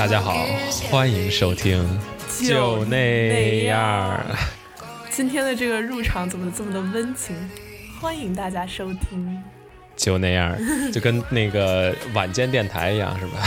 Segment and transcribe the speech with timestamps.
[0.00, 0.46] 大家好，
[0.90, 1.86] 欢迎收听
[2.42, 4.18] 就那样。
[5.10, 7.36] 今天的这个入场怎么这么的温情？
[8.00, 9.38] 欢迎大家收听。
[9.94, 10.56] 就那样，
[10.90, 13.42] 就跟那个晚间电台一样，是吧？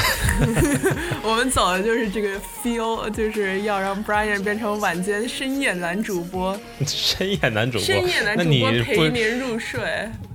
[1.25, 6.55] 我们走的就是这个 feel，就是要让 Brian 变成晚间深夜男主播。
[6.85, 9.81] 深夜男主播，深夜男主播陪您入睡。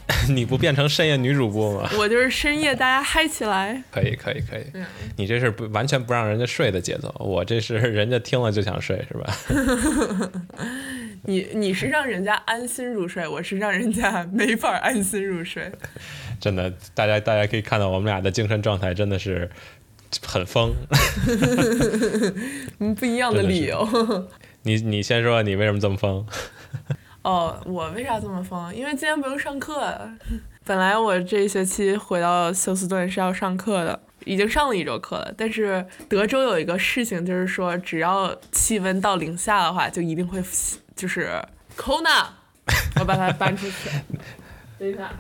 [0.31, 1.91] 你不变成深夜女主播吗？
[1.99, 3.83] 我就是深夜，大家嗨起来。
[3.93, 4.65] 可以，可以，可以。
[5.17, 9.37] 你这是不完全不让人家睡的节奏，我这是 人家听了就想睡，是吧？
[11.25, 15.71] 你你是让人家安心入睡，我是让人家没法安心入睡。
[16.41, 19.51] 真的，大家大家可以看到我们俩的精神状态真的是
[20.25, 20.73] 很疯。
[22.79, 24.27] 嗯，不一样的理由。
[24.63, 26.25] 你你先说，你为什么这么疯？
[27.29, 28.75] 哦，我为啥这么疯？
[28.75, 29.95] 因为今天不用上课。
[30.65, 35.31] 本来我这一学期回到休斯顿是要上课的，已经上了一周课了。
[35.37, 40.43] 但是德州有一个事情，就是说只要气温到零下的话，就一定会
[40.97, 41.31] 就是
[41.77, 42.29] Kona，
[42.99, 43.91] 我把它搬出去。
[44.79, 45.11] 等一下。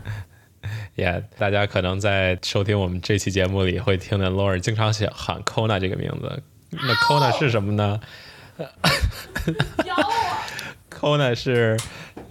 [0.97, 6.43] Yeah，大家可能在收听我们这期节目里会听见 Lauren 经常想喊 Kona 这个名字。
[6.71, 8.01] 那 Kona 是什么呢？
[9.85, 10.39] 咬我
[10.99, 11.77] ！Kona 是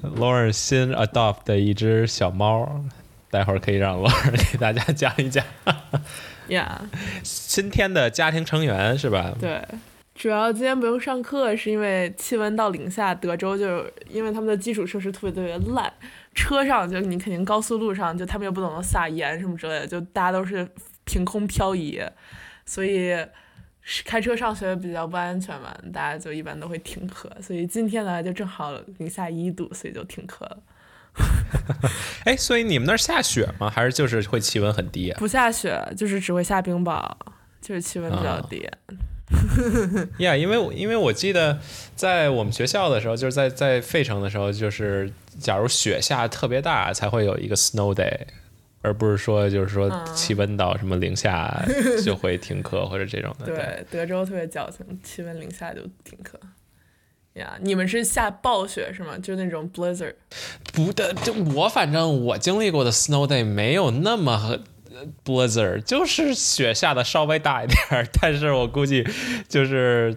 [0.04, 2.84] Lauren 新 adopt 的一只小猫，
[3.30, 5.46] 待会儿可以让 Lauren 给大家讲一讲。
[6.50, 6.80] Yeah，
[7.24, 9.34] 新添的家庭成员是吧？
[9.40, 9.62] 对，
[10.16, 15.92] 主要今天不用上课，是因为气温到零下，德州就因为他们的基础设施特别特别烂，
[16.36, 20.68] 车上就你肯定高速路上就他们又不懂得撒盐什么之类的，就大家都是
[21.06, 22.02] 凭空漂移，
[22.66, 23.16] 所以。
[24.06, 30.58] 开车上学比较不安全嘛，大家就一般都会停课，所以今天呢就正好零下一度，所以就停课了。
[32.26, 33.70] 哎，所以你们那儿下雪吗？
[33.70, 35.12] 还是就是会气温很低？
[35.18, 37.10] 不下雪，就是只会下冰雹，
[37.62, 38.70] 就是气温比较低。
[40.20, 41.60] 呀，因为因为我记得
[41.96, 48.28] 在我们学校的时候，就是在在费城的时候，就是假如雪下特别大，才会有一个 snow day。
[48.88, 51.54] 而不是说，就是说气温到什么零下
[52.04, 53.46] 就会停课或者这种的。
[53.46, 56.40] 对，德州特别矫情，气温零下就停课。
[57.34, 59.18] 呀，你们是下暴雪是吗？
[59.22, 60.16] 就那种 blizzard？
[60.74, 64.60] 不的，就我反正我经历过的 snow day 没有那么
[65.26, 68.08] blizzard，就是雪下的稍微大一点儿。
[68.22, 69.06] 但是我估计
[69.50, 70.16] 就是。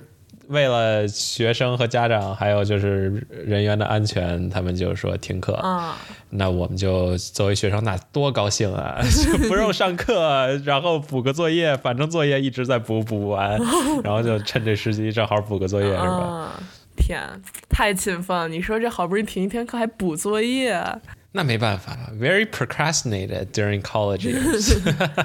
[0.51, 5.55] 为了学生和家长，还有就是人员的安全，他们就说停课。
[5.55, 5.97] 啊，
[6.31, 8.99] 那我们就作为学生，那多高兴啊！
[9.25, 13.57] 就不用上课，然后补个作业，反正作业一直在补，补不完，
[14.03, 16.61] 然后就趁这时机正好补个作业，是吧？
[16.97, 17.21] 天，
[17.69, 18.49] 太勤奋了！
[18.49, 20.85] 你说这好不容易停一天课，还补作业？
[21.33, 24.77] 那没办法，very procrastinated during college years。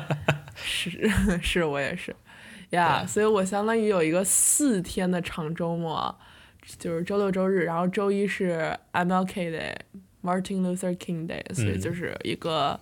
[0.56, 1.12] 是，
[1.42, 2.16] 是我也是。
[2.72, 6.16] 呀，所以我相当于有一个四天的长周末，
[6.78, 9.52] 就是周六周日，然后周一是 MLK
[10.24, 12.80] Day，Martin Luther King Day，所以就是一个，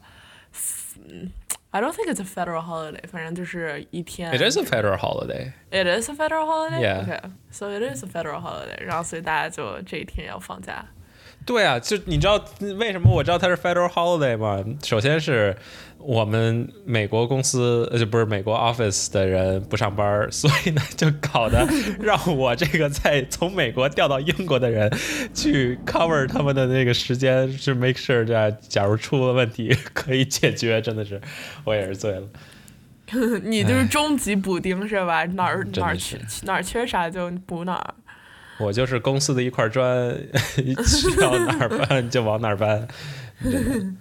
[1.09, 1.29] 嗯
[1.71, 4.31] ，I don't think it's a federal holiday，反正就是一天。
[4.31, 5.51] It is a federal holiday.
[5.69, 6.81] It is a federal holiday.
[6.81, 7.03] Yeah.
[7.03, 7.19] Okay.
[7.51, 8.81] So it is a federal holiday.
[8.81, 10.85] 然后所以大家就这一天要放假。
[11.45, 12.41] 对啊，就你知道
[12.77, 14.63] 为什么我知道它是 Federal Holiday 吗？
[14.81, 15.53] 首先是
[16.05, 21.65] 我们美国公司呃就不是美国 Office 的人不上班，所以呢就搞得
[21.99, 24.91] 让我这个在从美国调到英国的人
[25.33, 31.21] 去 cover 他们的那个时间，是 make sure 这假如出了问题可以解决，真的是
[31.63, 32.27] 我也是醉了。
[33.43, 35.23] 你就是终极补丁是吧？
[35.25, 37.93] 哪儿哪儿缺哪儿缺啥就补哪儿。
[38.59, 40.15] 我就是公司的一块砖，
[40.85, 42.87] 需要哪儿搬就往哪儿搬。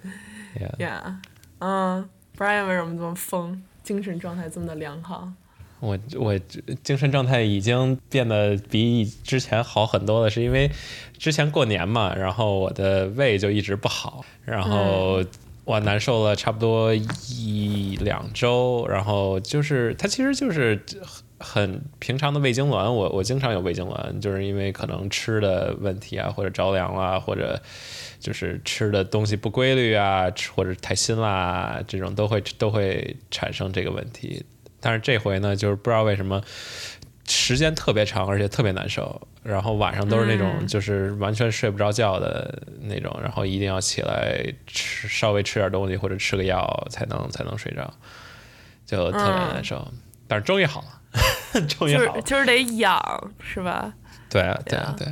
[0.77, 1.15] Yeah，
[1.59, 3.61] 嗯，Brian 为什么这么疯？
[3.83, 5.31] 精神状态这么的良好？
[5.79, 6.37] 我我
[6.83, 10.71] 精神状态已经变得比之前好很多了，是因为
[11.17, 15.23] 之前过年嘛，然后我的胃就一直不好，然后
[15.65, 20.81] 我难受了差不多一两周，然后就是它其实就是。
[21.43, 27.61] 很平常的胃痉挛，我我经常有胃痉挛，就是因为可能吃的问题啊，或者着凉啦，或者
[28.17, 34.45] 就是吃的东西不规律啊，或者太辛辣，这种都会都会产生这个问题。
[34.79, 36.41] 但是这回呢，就是不知道为什么
[37.27, 47.93] 时间特别长，而且特别难受，然后晚上都是那种就是完全睡不着觉的那种，然后一定要起来吃稍微吃点东西或者吃个药才能才能睡着，
[48.85, 49.85] 就特别难受。
[50.25, 50.87] 但是终于好了。
[51.67, 53.93] 就是就是得养，是吧？
[54.29, 55.07] 对啊，对啊，对。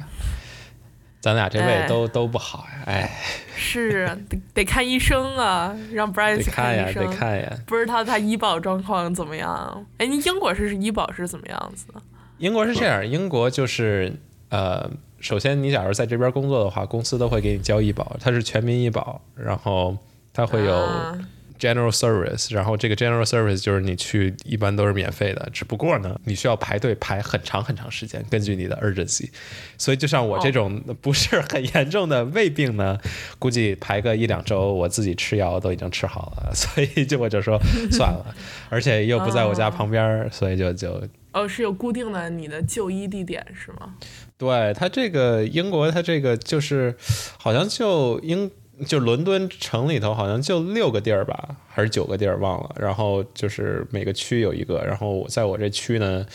[1.21, 3.12] 咱俩这胃哎都都不好呀，哎，
[3.56, 7.06] 是得得看医生啊，让去看呀，医生。
[7.06, 7.53] 得看呀。
[7.68, 9.86] 不知道他医保状况怎么样？
[10.00, 12.01] 哎，你英国是医保是怎么样子的？
[12.39, 14.12] 英国是这样，英国就是
[14.50, 14.89] 呃，
[15.19, 19.95] 首先你假如在这边工作的话，公司都会给你交医保，它是全民医保，然后
[20.33, 21.15] 它会有啊
[21.62, 29.30] general service，然后这个 general service 就是你去一般都是免费的，只不过呢，你需要排队排很长很长时间，根据你的 urgency。
[29.78, 32.98] 所以就像我这种不是很严重的胃病呢，
[33.38, 37.60] 估计排个一两周，我自己吃药都已经吃好了，所以就我就说
[37.92, 38.36] 算了，
[38.69, 43.94] 而且又不在我家旁边儿，所以就就哦，是有固定的你的就医地点是吗？
[44.38, 46.96] 对它这个英国，它这个就是
[47.38, 48.50] 好像就英
[48.86, 52.75] 就伦敦城里头好像就六个地儿吧，还是九个地儿忘了。
[52.80, 56.25] 然后就是每个区有一个，然后在我这区呢，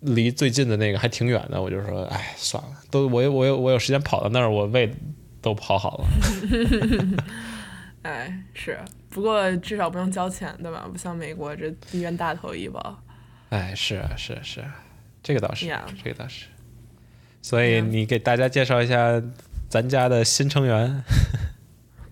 [0.00, 4.92] 离最近的那个还挺远的，我就说，哎，算了，都我有我有我有时间跑到那儿，我胃
[5.40, 6.06] 都跑好了。
[8.02, 8.78] 哎，是，
[9.10, 10.88] 不过至少不用交钱，对吧？
[10.90, 13.00] 不像美国这医院大头医保。
[13.50, 14.82] 哎，是啊，是啊，是啊，
[15.22, 15.66] 这个倒是
[16.02, 16.46] 这个倒是。
[17.42, 19.22] 所以你给大家介绍一下
[19.72, 21.02] 咱家的新成员。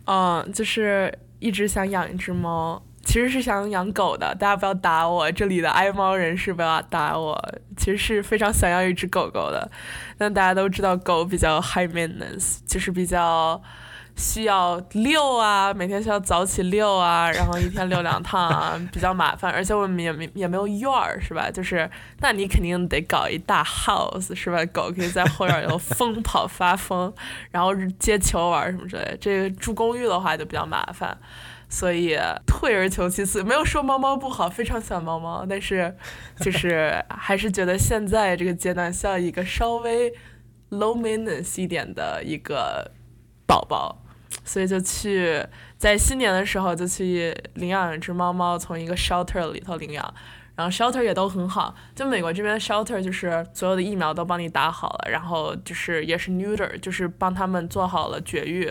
[0.06, 4.34] 嗯， 就是一直想养一只猫，其实是想养狗的。
[4.36, 7.38] 大家不要打我，这里的爱猫人士不要打我。
[7.76, 9.70] 其实是非常想要一只狗狗的，
[10.16, 13.62] 但大家都知道狗比较 high maintenance，就是比较
[14.20, 19.50] 需要遛啊，每天需要早起遛啊，然后一天遛两趟啊， 比较麻烦。
[19.50, 21.50] 而且我们也没也没有院儿，是吧？
[21.50, 21.90] 就是
[22.20, 24.62] 那你肯定得搞一大 house，是吧？
[24.66, 27.10] 狗可以在后院儿有疯跑发疯，
[27.50, 29.16] 然后接球玩什么之类的。
[29.16, 31.16] 这个住公寓的话就比较麻烦，
[31.70, 32.14] 所以
[32.46, 35.96] 退而求其次，没有说猫猫不好，非常喜欢猫猫，但是
[36.36, 40.12] 就是还是觉得现在这个阶段需要一个稍微
[40.70, 42.90] low maintenance 一点的一个
[43.46, 43.99] 宝宝，
[44.50, 45.40] 所以就去
[45.78, 50.14] 在新年的时候就去领养一只猫猫，从一个 shelter 里头领养。
[50.56, 58.70] 然后 shelter 也都很好，就美国这边 shelter 就是所有的疫苗都帮你打好了，然后就是也是 neuter，就是帮他们做好了绝育，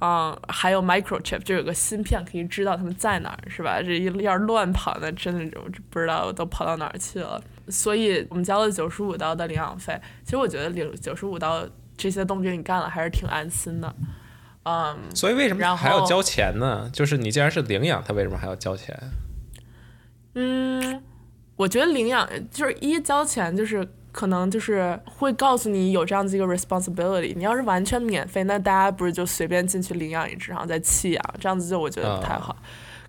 [0.00, 3.80] 嗯，还有 microchip，就有个芯片可以知道他们在哪儿，是吧？
[3.80, 7.40] 这一要乱跑那真的就不知道都跑到哪儿去了。
[7.68, 11.64] 所以我们交了九十五刀的领养费，其实我觉得领九十五刀
[11.96, 13.94] 这些都给你干了还是挺安心的，
[14.64, 16.90] 嗯，所以为什么还要交钱呢？
[16.92, 18.94] 就是你既然是领养，他为什么还要交钱？
[20.34, 21.02] 嗯，
[21.56, 27.34] 我觉得领养就是一交钱，就是可能就是会告诉你有这样子一个 responsibility。
[27.34, 32.54] 你要是完全免费，那大家不是就随便进去领养一只，然后再弃养，这样子就我觉得不太好。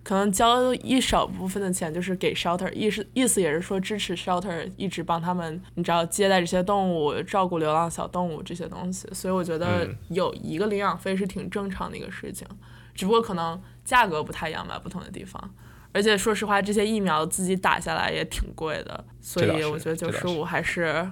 [0.02, 9.08] 可能交一少部分的钱就是给 shelter，意思意思也是说支持 shelter 一直帮他们，你知道接待这些动物、照顾流浪小动物这些东西。
[9.12, 12.46] 所以我觉得嗯有一个领养费是挺正常的一个事情，
[12.94, 15.54] 只不过可能价格不太一样吧，不同的地方。
[15.94, 21.06] 而且说实话，这些疫苗自己打下来也挺贵的，所以我觉得九十五还是，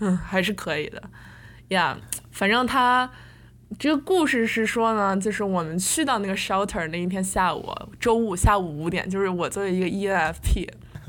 [0.00, 1.02] 嗯，还是可以的。
[1.68, 1.96] 呀、
[2.32, 3.08] 反正他
[3.76, 7.68] 这个故事是说呢，就是我们去到那个 shelter 那一天下午，
[8.00, 10.66] 周五下午五点，就是我作为一个 ENFP，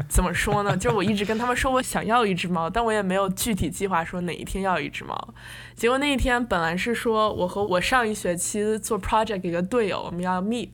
[0.10, 0.76] 怎么说呢？
[0.76, 5.34] 就是我一直跟他们说我想要一只猫，但我也没有具体计划说哪一天要一只猫。
[5.76, 10.70] 结果那一天本来是说我和我上一学期做 project 一个队友，我们要 meet。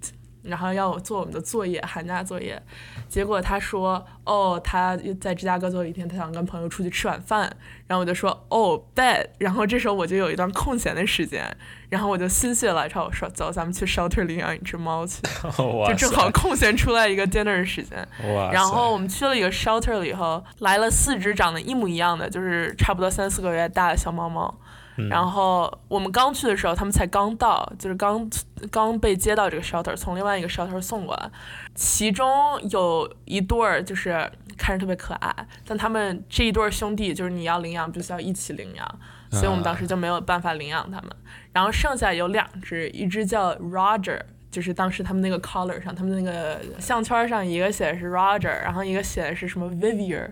[0.46, 2.62] 然后要我做我们的作业，寒假作业。
[3.08, 7.52] 结果他说，哦，他在芝加哥最后一天，他想跟朋友出去吃晚饭。
[7.88, 9.28] 然后我就说，哦，bed。
[9.38, 11.46] 然后这时候我就有一段空闲的时间，
[11.90, 15.22] 然后我就心血来潮，我说，走，咱们去 shelter 领养一只猫去。
[15.88, 18.08] 就正好空闲出来一个 dinner 的时间。
[18.52, 24.54] 然后我们去了一个 shelter 了以后，来了四只长得一模一样的，就是差不多三四个月大的小猫猫。
[24.98, 28.30] 嗯然后我们刚去的时候，他们才刚到，就是刚
[28.72, 31.30] 刚被接到这个 shelter，从另外一个 shelter 送过来。
[31.74, 32.28] 其中
[32.70, 35.34] 有一对儿就是看着特别可爱，
[35.68, 39.00] 但他们这一对儿兄弟就是你要领养，必须要一起领养，
[39.32, 41.12] 所以我们当时就没有办法领养他们。
[41.52, 44.20] 然后剩下有两只，一只叫 Roger。
[44.52, 50.30] 就是当时他们那个 collar 上，他们那个项圈上，一个写的是 Roger，然后一个写的是什么 Vivier，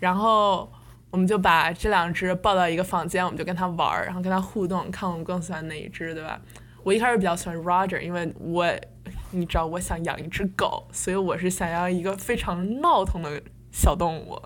[0.00, 0.70] 然后
[1.14, 6.40] 我们就把这两只抱到一个房间，我们就跟它玩儿，然后跟它互动，看我们更喜欢哪一只，对吧？
[6.82, 8.66] 我一开始比较喜欢 Roger，因为我
[9.30, 13.40] 你知道我想养一只狗，所以我是想要一个非常闹腾的
[13.70, 14.36] 小动物。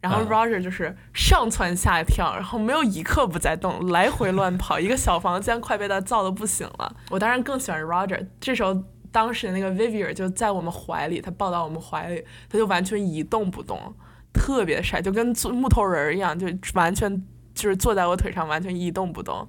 [0.00, 6.96] 然后啊 Roger 就是上蹿下跳，然后没有一刻不在动，来回乱跑，一个小房间快被他造的不行了。
[7.10, 8.26] 我当然更喜欢 Roger。
[8.40, 8.76] 这时候，
[9.12, 13.94] 当时那个 Vivier 就在我们怀里，他抱到我们怀里，他就完全一动不动，
[14.32, 19.48] 特别帅，就跟坐木头人儿一样，就完全就是坐在我腿上，完全一动不动。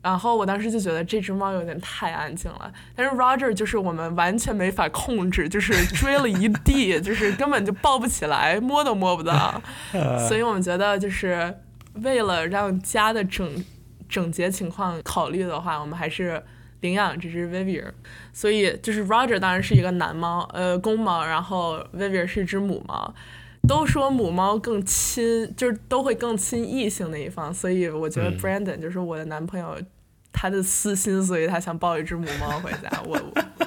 [0.00, 9.60] 然后我当时就觉得这只猫有点太安静了，但是 Roger 就是我们完全没法控制，就是追了一地，就是根本就抱不起来，摸都摸不到，
[10.28, 11.52] 所以我们觉得就是
[11.94, 13.64] 为了让家的整
[14.08, 16.40] 整洁情况考虑的话，我们还是
[16.80, 17.90] 领养这只 Vivier。
[18.32, 23.12] 所以就是 Roger 当然是一个男猫，呃，公猫，然后 Vivier 是一只母猫。
[23.66, 29.76] 都说母猫更亲，就是都会更亲异性那一方，所以我觉得 Brandon 就是我的男朋友，
[30.32, 32.90] 他的私心，所以他想抱一只母猫回家。
[33.04, 33.18] 我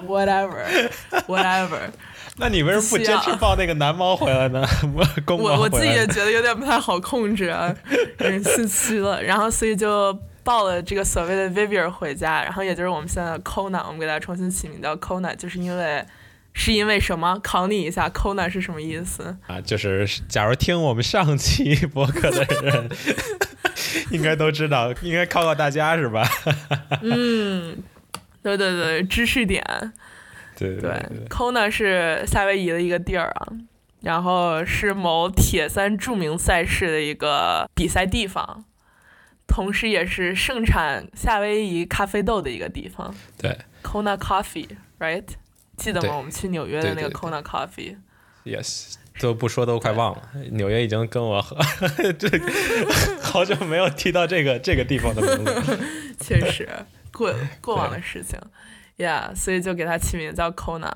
[0.07, 0.89] whatever
[1.27, 1.79] whatever。
[2.37, 4.65] 那你为什么不坚持抱那个男猫回来呢？
[5.25, 7.75] 公猫我我自己也觉得有点不太好控制啊，
[8.17, 9.21] 人心虚了。
[9.21, 16.03] 然后所以就抱了这个所谓的 Vivier 回家，然后也就是我们现在的 Kona，我们给它重新起名叫 Kona，就是因为。
[16.53, 17.39] 是因为什么？
[17.43, 19.59] 考你一下，Kona 是什么意思啊？
[19.61, 22.89] 就是假如听我们上期播客的人，
[24.11, 26.27] 应该都知道，应该考考大家是吧？
[27.01, 27.81] 嗯，
[28.43, 29.63] 对对对，知识点。
[30.57, 33.47] 对对对，Kona 是夏威夷的一个地儿啊，
[34.01, 38.63] 然后是某铁三著名赛事的一个比赛地方，
[39.47, 43.15] 同时也是盛产夏威夷咖啡豆的一个地方。
[43.39, 45.23] 对，Kona Coffee，right？
[45.81, 46.15] 记得吗？
[46.15, 50.29] 我们去纽约的那个 Kona Coffee，Yes，都不说都快忘了。
[50.51, 51.43] 纽约已经跟我
[52.19, 52.29] 这
[53.23, 55.79] 好久没有提到这个这个地方的名字。
[56.21, 56.69] 确实，
[57.11, 58.39] 过过往的事情
[58.97, 60.93] ，Yeah，所以就给它起名叫 Kona。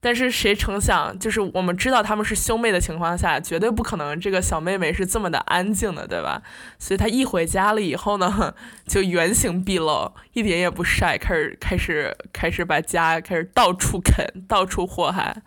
[0.00, 6.40] 但是谁成想，就是我们知道他们是兄妹的情况下，绝对不可能这个小妹妹是这么的安静的，对吧？
[6.78, 8.54] 所以她一回家了以后呢，
[8.86, 15.42] 就原形毕露，一点也不晒，开始开始开始把家开始到处啃，到处祸害，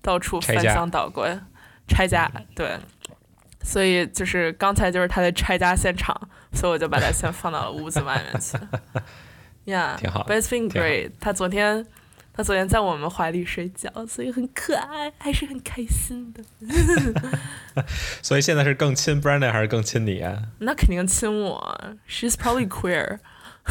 [0.00, 1.38] 到处翻箱倒柜，
[1.86, 2.28] 拆家。
[2.56, 2.76] 对，
[3.62, 6.20] 所以就是刚才就是她的拆家现场，
[6.52, 8.58] 所以我就把她先放到了屋子外面去。
[9.64, 10.26] Yeah，挺好。
[10.28, 11.12] But it's been great。
[11.20, 11.86] 她昨天。
[12.33, 16.43] 他昨天在我们怀里睡觉，所以很可爱，还是很开心的。
[18.21, 20.43] 所以现在是更亲 Brandon 还是更亲你啊？
[20.59, 21.95] 那肯定亲我。
[22.07, 23.19] She's probably queer.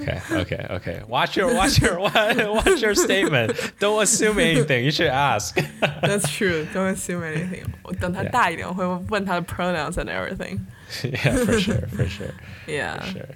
[0.00, 1.02] okay, okay, okay.
[1.06, 3.54] Watch your, watch your, watch your statement.
[3.78, 4.84] Don't assume anything.
[4.84, 5.54] You should ask.
[6.02, 6.66] That's true.
[6.72, 7.66] Don't assume anything.
[7.82, 10.60] 我等他大一点，我会问他的 pronouns and everything.
[11.02, 12.32] Yeah, for sure, for sure.
[12.66, 13.28] Yeah, for sure.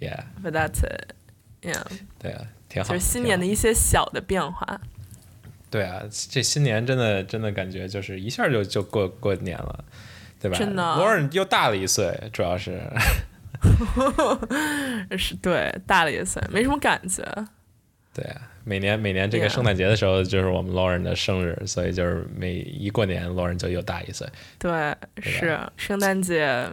[0.00, 0.24] Yeah.
[0.42, 1.12] But that's it.
[1.61, 1.83] Yeah，
[2.19, 2.93] 对啊，挺好。
[2.93, 4.81] 就是新年的一些小的变化。
[5.69, 9.85] 对啊，这新年真的真的感觉就是一下就就过过年了，
[10.39, 10.57] 对吧？
[10.57, 10.95] 真的。
[10.95, 12.81] 罗尔又大了一岁，主要是。
[15.17, 17.23] 是，对，大了一岁，没什么感觉。
[18.13, 24.27] 对啊，每年每年这个圣诞节的时候就是我们罗尔的生日，所以就是每一过年罗尔就又大一岁。
[24.57, 26.67] 对，是圣诞节。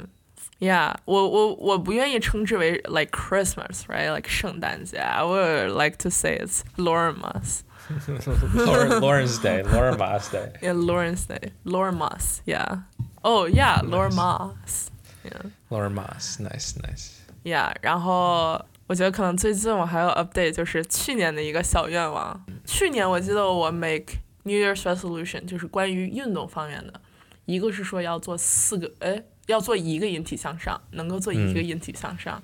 [0.60, 4.98] Yeah，我我我不愿意称之为 like Christmas，right？like 圣诞节。
[4.98, 10.54] I would like to say it's Lawrence。Lawrence Day, Lawrence Day.
[10.62, 12.42] Yeah, Lawrence Day, Lawrence.
[12.46, 12.84] Yeah.
[13.24, 14.90] Oh, yeah, Lawrence.
[15.26, 15.52] Yeah.
[15.70, 17.12] Lawrence, nice, nice.
[17.44, 22.46] Yeah，然后我觉得可能最近我还有 update，就是去年的一个小愿望。
[22.66, 27.02] 去年我记得我 make New Year's resolution，就是关于运动方面的，
[27.44, 29.26] 一个是说要做四个，哎。
[29.49, 32.41] 要做一个引体向上，能够做一个引体向上，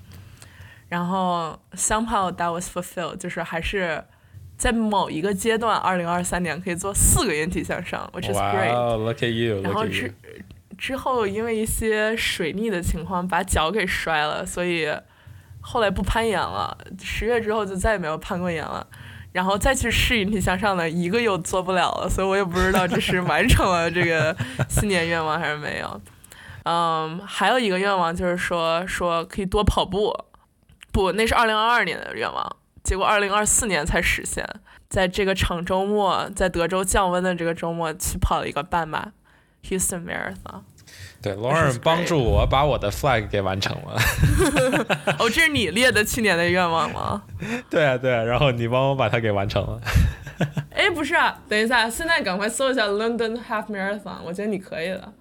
[0.89, 4.03] 然后 somehow that was fulfilled，就是还是
[4.57, 8.73] 在某一个阶段，二零二三年可以做四个引体向上，which is great。
[8.73, 9.61] Wow, look at you.
[9.63, 10.15] 然后之
[10.79, 14.89] 之后因为一些水逆的情况，把脚给摔了，所以
[15.61, 16.77] 后来不攀岩了。
[17.03, 18.87] 十月之后就再也没有攀过岩了。
[19.33, 24.35] 然后再去试引体向上的一个又做不了了，所以我也不知道这是完成了这个
[24.71, 26.01] 新年愿望还是没有。
[26.65, 30.15] 嗯，还有一个愿望就是说说可以多跑步，
[30.93, 34.45] 不，那是二零二二年的愿望，结果二零二四年才实现。
[34.89, 39.13] 在这个长周末，在德州降温的这个周末去跑了一个半马
[39.65, 40.63] ，Houston Marathon。
[41.21, 43.97] 对，Lauren 帮助我把我的 flag 给完成了。
[45.19, 47.23] 哦，这是你列的去年的愿望吗？
[47.69, 49.81] 对啊，对啊，然后你帮我把它给完成了。
[50.71, 51.15] 哎，不是，
[51.49, 55.13] 等一下，现在赶快搜一下 London Half Marathon，我觉得你可以的。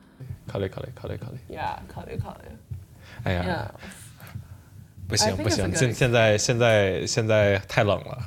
[0.53, 1.57] 考虑考虑考虑考虑。
[1.57, 2.49] Yeah，考虑考虑。
[3.23, 3.71] 哎呀，
[5.07, 8.19] 不行不行，现现在现在现在太冷了，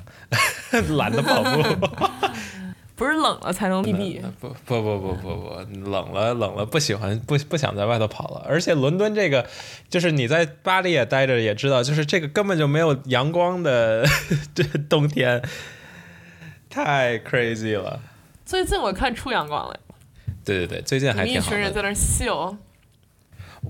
[0.96, 1.62] 懒得跑步。
[2.96, 3.80] 不是冷了才能。
[3.82, 8.44] 不不不不不不，冷了冷了不喜欢不不想在外头跑了。
[8.48, 9.46] 而且伦敦这个，
[9.88, 14.04] 就是你在巴黎也待着也知道，就是这个根本就没有阳光的
[14.52, 15.40] 这冬天，
[16.68, 18.00] 太 crazy 了。
[18.44, 19.78] 最近我看出阳光了。
[20.46, 21.46] 对对对，最近还挺好。
[21.46, 22.56] 一群人在那秀。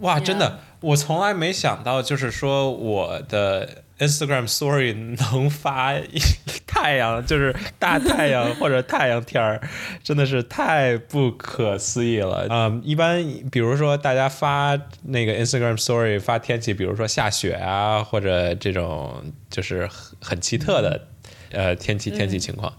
[0.01, 6.21] 哇，真的，我从来没想到，就是说我的 Instagram Story 能发一
[6.67, 9.59] 太阳，就是大太阳 或者太阳天儿，
[10.05, 12.47] 真的是太不可思议了。
[12.51, 21.09] 嗯，一般比如说大家发那个 Instagram Story 发天气，比如说下雪啊，或者这种就是很很奇特的
[21.53, 22.75] 呃天气天气情况。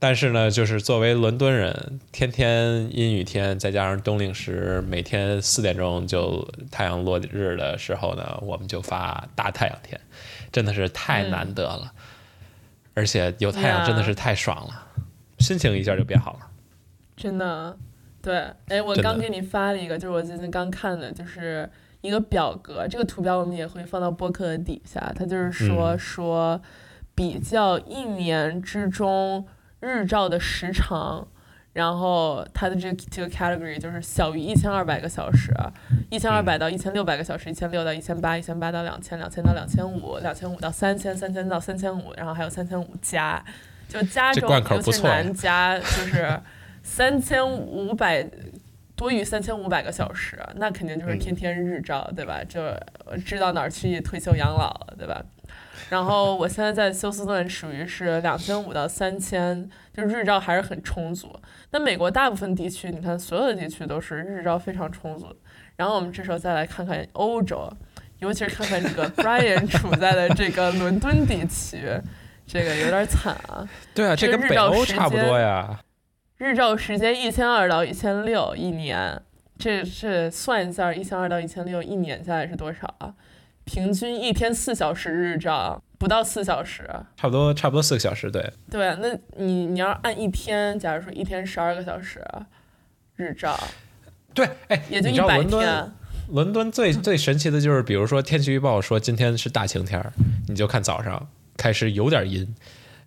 [0.00, 10.00] 但是呢，就是作为伦敦人，天天阴雨天，再加上冬令时，每天四点钟就太阳落日的时候呢，我们就发大太阳天，
[10.52, 11.92] 真的是太难得了。
[12.94, 14.86] 而且有太阳真的是太爽了，
[15.38, 16.40] 心情一下就变好了。
[17.16, 17.76] 真的，
[18.22, 21.68] 对，哎，我刚给你发了一个，就是我最近刚看的，就是
[22.00, 25.12] 一个表格，这个图标我们也会放到播客的底下。
[25.16, 26.60] 它就是说、嗯说
[27.16, 29.44] 比较一年之中
[29.80, 31.26] 日照的时长，
[31.72, 35.54] 然后它的这个这个 category 就是小于一千二百个小时，
[36.10, 43.44] 一千二百到一千六百个小时，一千六到一千八，一千八到两千，两千到两千五，两千五到三千，三千到三千五，然后还有三千五加，
[43.88, 46.40] 就加这种这贯口尤其是不错呀难加，就是
[46.82, 48.28] 三千五百
[48.96, 52.42] 多于三千五百个小时，那肯定就是嗯天天日照，对吧？
[52.48, 52.60] 就
[53.24, 55.24] 知道哪儿去退休养老了，对吧？
[55.90, 61.34] 然后我现在在休斯顿，属于是两千五到三千，就日照还是很充足。
[61.70, 65.26] 那美国大部分地区，你看所有的地区都是日照非常充足。
[65.76, 67.72] 然后我们这时候再来看看欧洲，
[68.18, 71.88] 尤其是看看这个 Brian 处在的这个伦敦地区，
[72.46, 73.66] 这个有点惨啊。
[73.94, 75.80] 对啊，这跟北这个日照时欧差不间多呀。
[76.36, 79.20] 日照时间一千二到一千六一年，
[79.58, 83.14] 这这算一下，一千二到一千六一年下来是多少啊？
[83.68, 86.88] 平均一天四小时日照，不到四小时。
[87.18, 92.24] 差不多，差不多四个小时，对，对，那你你要按一天，假如说一天十二个小时
[93.16, 93.58] 日照，
[94.32, 95.92] 对，哎，也就一百天。
[96.30, 100.12] 伦敦最最神奇的就是，比如说天气预报说今天是大晴天儿，
[100.48, 101.28] 你就看早上
[101.58, 102.54] 开始有点阴，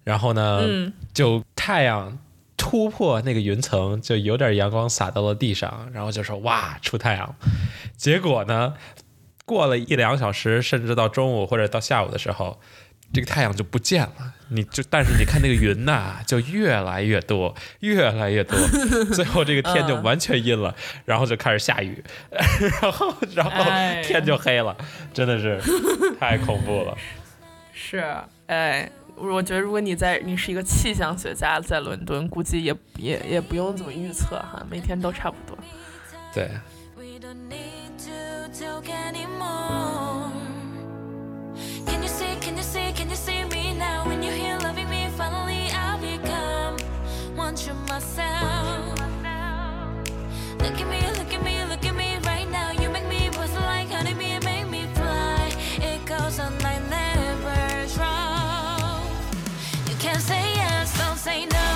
[0.04, 2.20] 然后呢，嗯，就太阳
[2.56, 7.36] 突破那个云层，就有点阳光洒到了地上，然后就说哇出太阳，
[7.98, 8.74] 结果呢，
[9.52, 12.58] 过了一两个小时，甚至到中午或者到下午的时候。
[13.14, 18.58] 这个太阳就不见了，你就但是你看那个云呐、就越来越多，越来越多，
[19.14, 22.02] 最后这个天就嗯完全阴了，然后就开始下雨，
[22.82, 24.74] 然后然后哎天就黑了，
[25.14, 25.60] 真的是
[26.22, 26.98] 太恐怖了。
[27.74, 28.02] 是，
[28.48, 35.58] 哎，我觉得如果你在你是一个气象学家，在伦敦，估计也也也不用怎么预测哈，每天都差不多。
[36.34, 36.50] 对
[38.64, 40.32] anymore.
[41.88, 44.06] Can you see, can you see, can you see me now?
[44.06, 46.78] When you're here loving me, finally I'll become
[47.36, 49.00] one true myself.
[50.60, 52.72] Look at me, look at me, look at me right now.
[52.72, 55.52] You make me buzz like honeybee, and make me fly.
[55.78, 59.02] It goes on, I never drop.
[59.90, 61.71] You can't say yes, don't say no.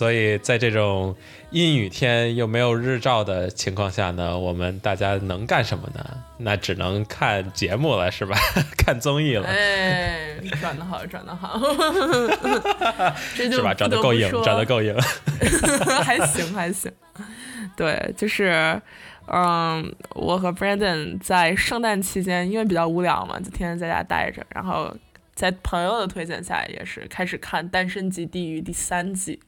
[0.00, 1.14] 所以在这种
[1.50, 6.02] 阴雨天又没有日照的情况下呢，我们大家能干什么呢？
[6.38, 8.34] 那只能看节目了，是吧？
[8.78, 11.60] 看综艺了，哎，转的好，转的好，
[13.36, 13.74] 是吧？
[13.74, 14.96] 转的够硬，转的够硬。
[16.02, 16.90] 还行还行。
[17.76, 18.80] 对，就是，
[19.26, 24.90] 嗯，我和 Brandon 在圣诞期间，因为比较无聊嘛，就天天在家待着，然后
[25.40, 29.40] 在朋友的推荐下，也是开始看《单身级地狱》第三季，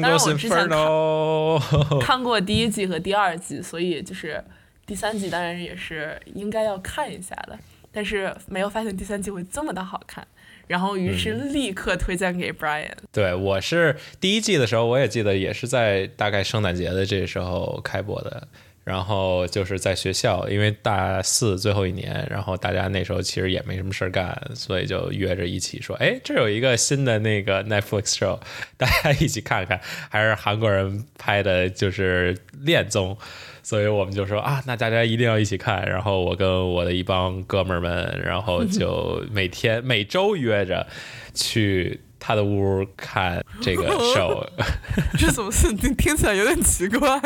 [0.00, 4.42] 当然 Singles 我之前看过第一季和第二季，所以就是
[4.86, 7.58] 第三季当然也是应该要看一下的，
[7.92, 10.26] 但是没有发现第三季会这么的好看，
[10.66, 12.88] 然后于是立刻推荐给 Brian。
[13.12, 18.48] 对我是第一季的时候，我也记得也是在大概圣诞节的这时候开播的。
[18.88, 28.38] 然后就是在学校，因为大四最后一年，然后大家那时候其实也没什么事儿干，所以就约着一起说，哎，这有一个新的那个 Netflix show，
[28.78, 33.14] 大家一起看看，还是韩国人拍的，就是恋综，
[33.62, 35.86] 所以我们就说啊，那大家一定要一起看。
[35.86, 40.86] 然后我跟我的一帮哥们儿们，然后就每天每周约着
[41.34, 44.46] 去他的屋看这个 show。
[45.18, 47.20] 这怎么是听听起来有点奇怪？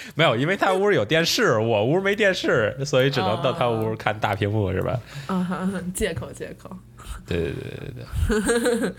[0.14, 4.98] 没有，因为他屋有电视，我屋没电视，所以只能到他屋看大屏幕，是吧？
[5.28, 6.70] 嗯哼，借口借口。
[7.26, 8.94] 对对对对对，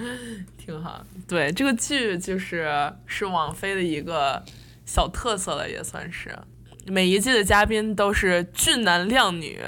[0.58, 1.04] 挺好。
[1.28, 4.44] 对，这个剧就是是网飞的一个
[4.86, 6.38] 小特色了，也算是。
[6.86, 9.60] 每一季的嘉宾都是俊男靓女，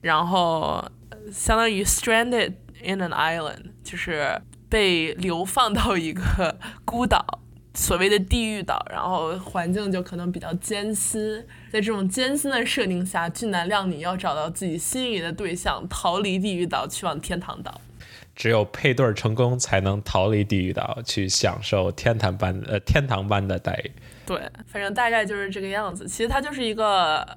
[0.00, 2.52] 然后呃相当于 stranded
[2.84, 7.40] in an island，就是被流放到一个孤岛，
[7.74, 11.42] 所谓的地狱岛，然后环境就可能比较艰辛。
[11.70, 17.80] 在这种艰辛的设定下，俊男靓女要找到自己心仪的对象，逃离地狱岛，去往天堂岛。
[18.34, 23.90] 只有配对成功，才能逃离地狱岛，去享受天堂般呃天堂般的待遇。
[24.24, 26.06] 对，反正大概就是这个样子。
[26.06, 27.36] 其实它就是一个，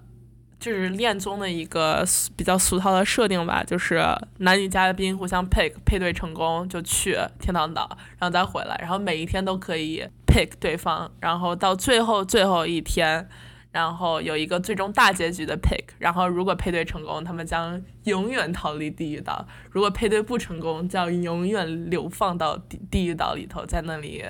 [0.57, 2.05] 就是恋综的一个
[2.37, 4.01] 比较俗套的设定吧，就是
[4.37, 13.29] 男女嘉宾互相 pick 配对成功就去天堂岛，然后再回来，然后每一天都可以 pick 对方，然后到最后最后一天。
[13.71, 24.23] 然后有一个最终大结局的 pick，然后如果配对成功，他们将永远逃离地狱岛；如果配对不成功，将永远流放到地地狱岛里头，在那里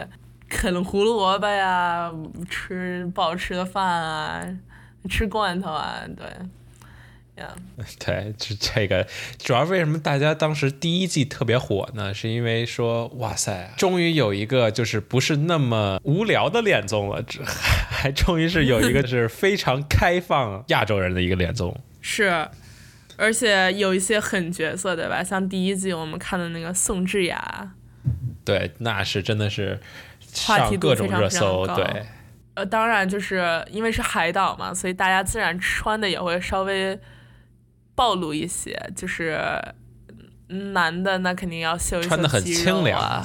[0.50, 2.12] 啃胡萝卜呀，
[2.50, 4.44] 吃不好吃的饭啊，
[5.08, 6.26] 吃罐头啊，对，
[8.00, 9.06] 对，就这个
[9.38, 12.14] 主要为什么大家当时第一季特别火呢？
[12.14, 21.78] 是因为说哇塞，终于有一个就是不是那么无聊的恋综了，这 还终于是有一个是非常开放亚洲人的一个恋综。
[22.00, 22.48] 是，
[23.18, 25.24] 而且有一些狠角色，对吧？
[25.24, 27.72] 像第一季我们看的那个宋智雅，
[28.46, 29.80] 对，那是真的是
[30.20, 32.06] 上各种热搜，高对，
[32.54, 36.98] 呃，当然就是因为是海岛嘛，所以大家自然穿的也会稍微
[37.96, 39.40] 暴露一些，就是
[40.50, 43.24] 嗯男的那肯定要秀一秀穿的很肌清凉。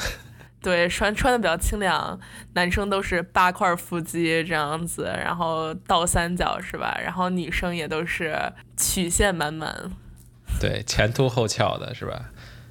[0.63, 2.21] 对，穿穿的比较清凉，
[2.53, 7.01] 男生都是八块腹肌这样子，然后倒三角是吧？
[7.03, 8.39] 然后女生也都是
[8.77, 9.91] 曲线满满，
[10.61, 12.27] 对，前凸后翘的是吧？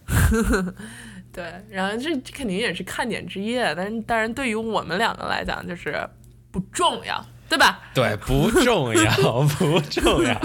[1.34, 6.00] 对，然后这这肯定也是看点之一，但是当然对于我们两个来讲就是
[6.52, 7.82] 不重要，对吧？
[7.94, 10.40] 对，不重要， 不重要，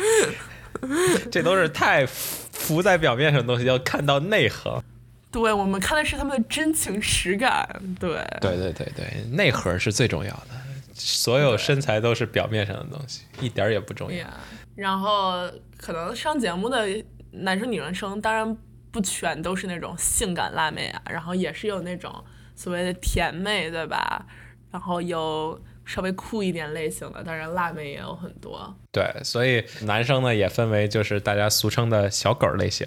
[1.32, 4.82] 这都是太浮浮在表面上的东西，要看到内核。
[5.30, 7.66] 对，我们看的是他们的真情实感，
[7.98, 10.50] 对，对对对对，内核是最重要的，
[10.94, 14.18] 所有身材都是表面上的东西，一点儿也不重要。
[14.18, 14.34] 呀，
[14.74, 16.86] 然后可能上节目的
[17.30, 18.56] 男生女生，当然
[18.90, 22.24] 不全都是那种性感辣妹啊，然后也是有那种
[22.56, 24.24] 所谓的甜妹，对吧？
[24.70, 28.76] 然后有稍微酷一点类型的，当然辣妹也有很多。
[28.92, 32.86] 对，所以男生呢也分为就是大家俗称的小狗类型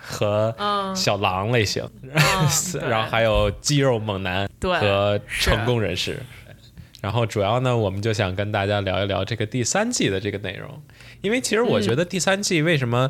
[0.00, 2.10] 和嗯小狼类型，嗯
[2.88, 6.18] 然后还有肌肉猛男和成功人士。
[7.00, 10.82] 然后主要呢，我们就想跟大家聊一聊这个第三季的这个内容，
[11.20, 13.08] 因为其实我觉得第三季为什么，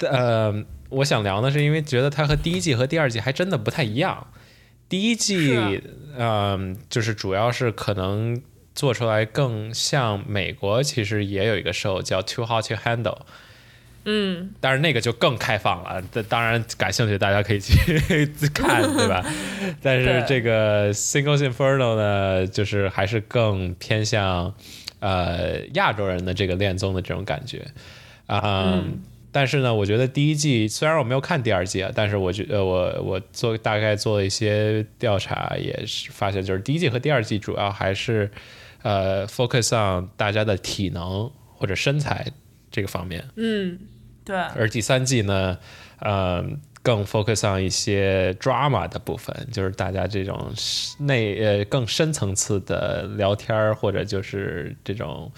[0.00, 0.52] 呃，
[0.88, 4.26] 我想聊呢，是因为觉得它和第一季和第二季还真的不太一样。
[4.88, 5.82] 第一季是，
[6.16, 8.42] 嗯、就是主要是可能
[8.78, 13.02] 做出来更像美国，其实也有一个 show 叫《Too Hot to Handle》，
[14.04, 17.74] 嗯，但是那个就更开放了，这当然感兴趣大家可以去
[18.54, 19.26] 看， 对吧？
[19.82, 24.54] 但是这个 Singles Inferno 呢，就是还是更偏向
[25.00, 27.66] 呃亚洲人的这个恋综的这种感觉
[28.26, 28.74] 啊。
[28.76, 38.28] 嗯但是呢，我觉得第一季虽然我没有看第二季啊，但是我觉得我我做大概做了一些调查，也是发现就是第一季和第二季主要还是
[38.82, 42.26] 呃 focus on 大家的体能或者身材
[42.70, 43.24] 这个方面。
[43.36, 43.78] 嗯，
[44.24, 45.58] 对，而第三季呢，
[46.00, 46.44] 呃，
[46.82, 50.52] 更 focus on 一些 drama 的部分，就是大家这种
[50.98, 55.30] 内呃更深层次的聊天儿，或者就是这种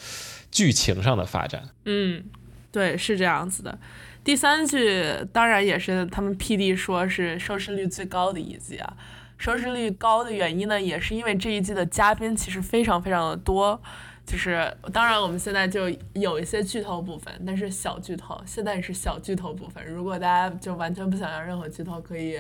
[0.50, 1.62] 剧情上的发展。
[1.84, 2.24] 嗯，
[2.70, 3.78] 对，是这样子的。
[4.22, 8.96] 第三季当然也是他们 PD 说是收视率最高的一季啊。
[9.40, 13.80] 收视率高的原因呢，也是因为这一季的嘉宾其实非常非常的多。
[14.26, 19.82] 就是当然我们现在就有一些剧透部分，但是小剧透，现在是小剧透部分。
[19.86, 22.38] 如果大家就完全不想要任何剧透，可以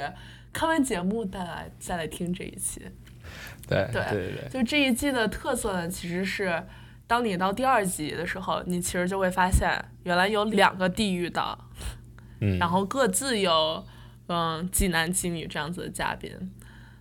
[0.52, 2.82] 看完节目再来再来听这一期。
[3.66, 6.62] 对对对对对，就这一季的特色呢，其实是
[7.06, 11.58] 当你到第二集的时候，你其实就会发现，原来有两个地狱的，
[12.40, 13.82] 嗯，然后各自有
[14.28, 16.30] 嗯几男几女这样子的嘉宾，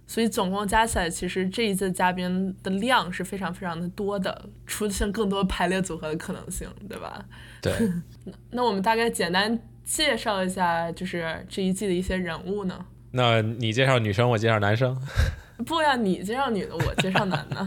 [0.09, 7.23] 所以总共加起来，其实这一季的嘉宾的量是非常非常的多的，出现更多排列组合的可能性，对吧？
[7.61, 7.71] 对，
[8.49, 12.83] 那我们大概简单介绍一下，就是这一季的一些人物呢。
[13.11, 14.99] 那你介绍女生，我介绍男生。
[15.67, 17.63] 不呀，你介绍女的，我介绍男的。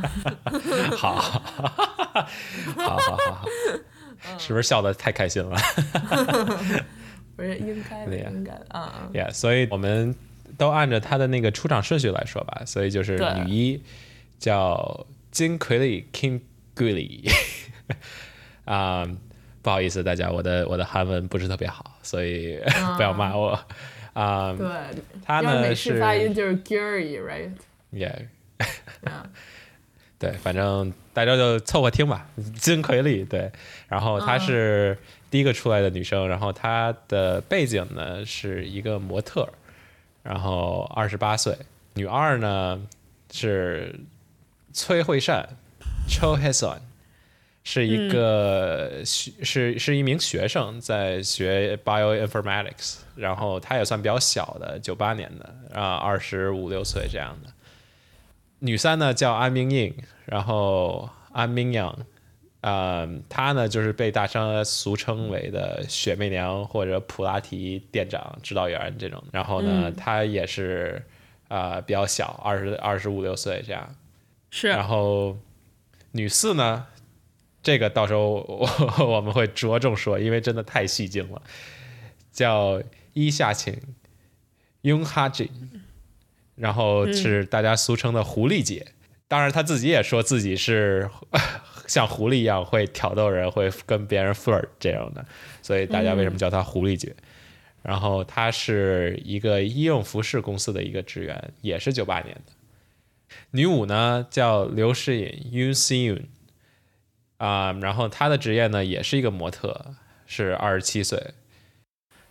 [0.98, 1.40] 好，好
[2.74, 3.48] 好好好，
[4.36, 5.56] 是不是笑得太开心了？
[7.36, 9.10] 不不是应该的，应该的，嗯嗯。
[9.12, 10.14] Yeah，所以我们
[10.62, 12.62] 都按照他的那个出场顺序来说吧。
[12.64, 13.82] 所以就是女一
[14.38, 16.40] 叫金奎利 Kim
[16.76, 17.28] Gully，
[18.64, 19.04] 啊、
[19.60, 22.60] 不好意思大家，我的我的韩文不是特别好，所以
[22.96, 23.58] 不要骂我。
[24.12, 24.68] 啊、对，
[25.24, 28.26] 他呢是美呢式发音是就是 Gary，right？Yeah，
[29.02, 29.12] 嗯
[30.20, 32.28] 对，反正大家就凑合听吧。
[32.54, 33.50] 金奎利对，
[33.88, 34.96] 然后她是
[35.32, 39.52] 第一个出来的女生，然后她的背景呢是一个模特儿，
[40.22, 41.56] 然后二十八岁。
[41.94, 42.80] 女二呢
[43.30, 44.00] 是
[44.72, 45.48] 崔慧善
[46.08, 46.78] Cho Heson，
[47.64, 57.50] 是一个学、是是一名学生，在学 bioinformatics，然后她也算比较小的，九八年的啊，二十五六岁这样的。
[58.60, 61.98] 女三呢叫安明映，然后安明阳，
[62.62, 69.22] 呃，她呢就是被大商俗称为的雪媚娘或者普拉提店长、指导员这种。
[69.30, 71.04] 然后呢，她也是
[71.48, 73.94] 啊、呃比较小，二十二十五六岁这样。
[74.50, 75.36] 是然后
[76.12, 76.86] 女四呢，
[77.62, 81.42] 这个到时候我我们会着重说，因为真的太戏精了，
[82.30, 83.78] 叫伊夏晴
[84.82, 85.50] Yung Ha Jin，
[86.54, 88.86] 然后是大家俗称的狐狸姐。
[89.26, 91.10] 当然，她自己也说自己是
[91.92, 95.22] 像狐狸一样会挑逗人，会跟别人 flirt 这样的，
[95.60, 97.14] 所以大家为什么叫她狐狸姐？
[97.82, 102.52] 然后她是一个医用服饰公司的一个职员，也是九八年的。
[103.50, 106.22] 女五呢叫刘诗颖 Yoon Si Yoon，
[107.36, 111.34] 啊、然后她的职业呢也是一个模特，是二十七岁。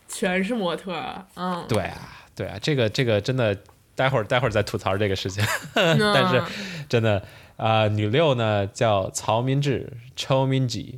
[0.08, 3.56] 全是模特儿，嗯，对啊，对啊，这个这个真的，
[3.93, 5.45] 待会儿待会儿再吐槽这个事情。
[5.76, 6.41] 嗯 但是
[6.89, 7.24] 真的
[7.62, 10.95] 啊、女六呢叫曹明志 Cho Minji，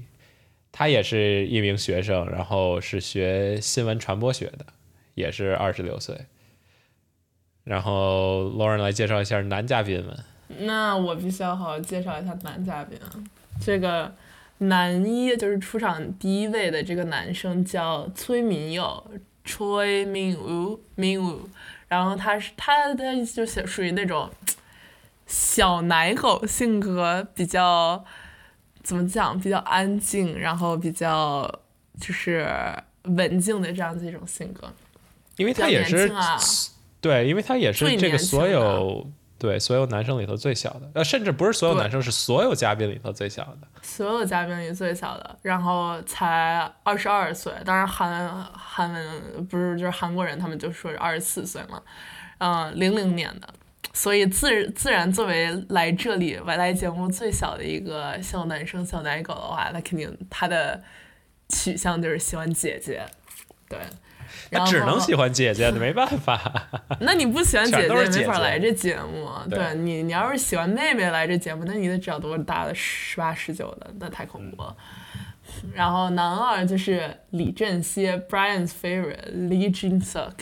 [0.71, 4.65] 他也是一名学生，然后是学新闻传播学的，
[5.13, 6.25] 也是二十六岁。
[7.65, 10.17] 然后 Lauren 来介绍一下男嘉宾们。
[10.59, 13.11] 那我必须要好好介绍一下男嘉宾啊。
[13.59, 14.15] 这个
[14.59, 19.11] 男一就是出场第一位的这个男生叫崔民佑
[19.45, 21.39] （Choi Min Woo） Min Woo，
[21.89, 24.29] 然后他是他他就是属于那种
[25.25, 28.03] 小奶狗性格，比较
[28.83, 31.49] 怎么讲，比较安静，然后比较
[31.99, 32.47] 就是
[33.03, 34.71] 文静的这样子一种性格。
[35.37, 36.37] 因为他也是啊
[37.01, 39.09] 对，因为他也是这个所有
[39.39, 43.67] 对所有男生里头最小的，呃，甚至不是所有男生，是所有嘉宾里头最小的。
[43.81, 47.51] 所有嘉宾里最小的，然后才二十二岁。
[47.65, 51.81] 当然韩韩文不是就是韩国人，他们就说是二十四岁嘛，
[52.37, 53.49] 嗯，零零年的，
[53.91, 60.81] 所以自自然作为来这里来节目最小的一个小男生小奶狗的话，他肯定他的
[61.49, 63.01] 取向就是喜欢姐姐，
[63.67, 63.79] 对。
[64.49, 66.39] 然后只能喜欢姐姐，没办法。
[67.01, 69.29] 那你不喜欢姐姐没法来这节目。
[69.49, 74.75] 对对你，你要是喜欢妹妹来这节目，那你得找多大的十八十九的，那太恐怖了。
[75.73, 80.33] 然后男二就是李振熙，Brian's favorite Lee Jin Suk，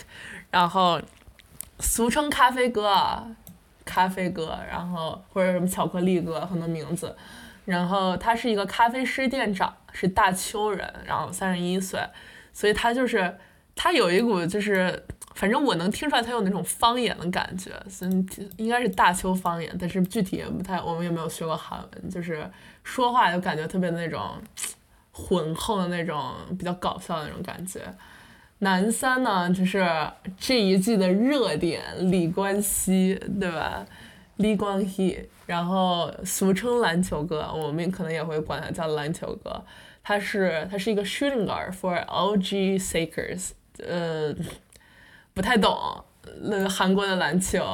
[0.50, 1.00] 然后
[1.82, 3.26] 俗称咖啡哥，
[3.84, 7.14] 咖啡哥，然后或者什么巧克力哥，很多名字。
[7.64, 12.00] 然后他是一个咖啡师店长，是大邱人，然后三十一岁，
[12.52, 13.36] 所以他就是
[13.76, 22.50] 他有一股就是，反正我能听出来他有那种方言的感觉，所以应该是大邱方言，但是具体也不太，我们也没有学过韩文，就是
[22.82, 24.32] 说话就感觉特别那种
[25.12, 27.80] 浑厚的那种，比较搞笑的那种感觉。
[28.62, 29.84] 男三呢，就是
[30.38, 33.84] 这一季的热点李冠希，对吧？
[34.36, 39.64] 李光熙，然后俗称篮球哥，我们可能也会管他叫篮球哥。
[40.04, 43.50] 他是他是一个 shooting guard for LG Sakers，
[43.84, 44.32] 呃，
[45.34, 45.76] 不太懂
[46.42, 47.64] 那个韩国的篮球，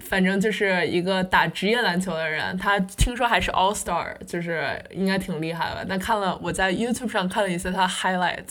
[0.00, 2.56] 反正就是一个打职业篮球的人。
[2.58, 5.86] 他听说还是 All Star，就是应该挺厉害的。
[5.88, 8.48] 但看了我在 YouTube 上看了一些他 highlight，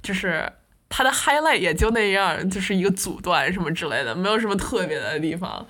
[0.00, 0.50] 就是
[0.94, 5.66] 他的 highlight 也就那样，就是一个阻断什么之类的，没有什么特别的地方。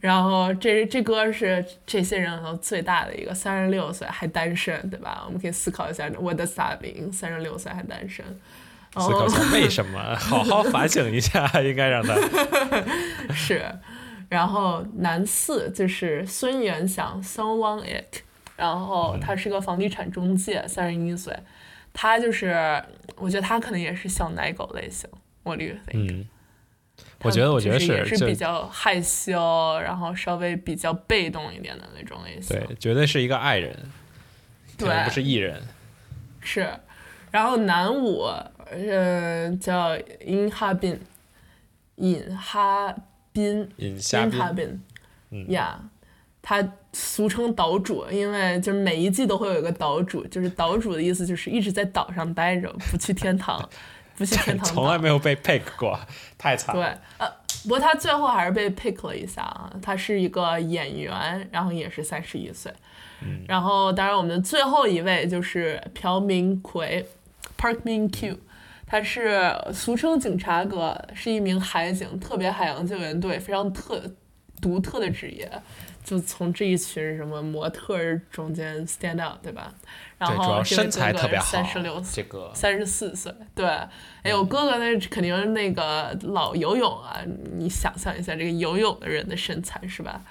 [0.00, 5.22] 然后这这歌是这些人里头最大的一个，三十六岁还单身，对吧？
[5.24, 7.10] 我们可以思考一下，What does that mean？
[7.10, 8.22] 三十六岁还单身？
[8.98, 12.14] 思考一下为什么， 好好反省一下，应该让他。
[13.32, 13.64] 是，
[14.28, 18.20] 然后男四就是孙元祥 Wang Ik，
[18.56, 21.34] 然后他是个房地产中介，三十一岁，
[21.94, 22.82] 他就是
[23.16, 25.08] 我觉得他可能也是小奶狗类型，
[25.42, 25.78] 我理解。
[25.94, 26.26] 嗯，
[27.22, 32.56] 我觉得，我觉得是也是比较害羞，然后稍微比较被动一点的那种类型。
[32.58, 33.76] 对，绝对是一个爱人，
[34.78, 35.62] 对不是艺人。
[36.40, 36.68] 是，
[37.30, 38.24] 然后男五
[38.70, 41.00] 嗯、叫尹哈宾，
[41.96, 42.92] 尹哈
[43.32, 44.82] 宾，尹哈宾，
[45.30, 45.80] 宾，呀，
[46.48, 53.68] 他俗称岛主，因为就是每一季都会有一个岛主，就是岛主的意思就是一直在岛上待着，不去天堂，
[54.14, 55.98] 不去天堂，从来没有被 pick 过，
[56.38, 56.84] 太惨对。，
[57.18, 57.28] 呃，
[57.64, 59.72] 不过他最后还是被 pick 了一下啊。
[59.82, 62.72] 他是一个演员，然后也是三十一岁。
[63.48, 67.04] 然后，当然我们的最后一位就是朴明奎
[67.58, 68.38] （Park Min Q），
[68.86, 74.00] 他是俗称警察哥，是一名海警，特别海洋救援队非常特
[74.62, 75.50] 独特的职业。
[76.06, 77.98] 就从这一群什么模特
[78.30, 79.74] 中间 stand out，对吧？
[80.18, 83.90] 然后身材哥哥特别好三十六，这个三十四岁，对，哎，
[84.30, 87.20] 呦哥哥那肯定是那个老游泳啊，
[87.58, 90.22] 你想象一下这个游泳的人的身材是吧？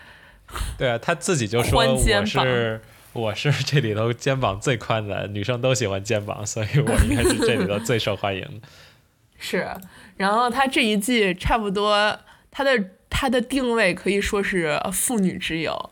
[0.78, 8.68] 对啊，他自己就说我是我是这里头肩膀最宽的，女生都喜欢肩膀，所以我应该是这里头最受欢迎的。
[9.38, 9.70] 是，
[10.16, 12.18] 然后他这一季差不多，
[12.50, 12.72] 他的
[13.18, 15.92] 他的定位可以说是妇女之友，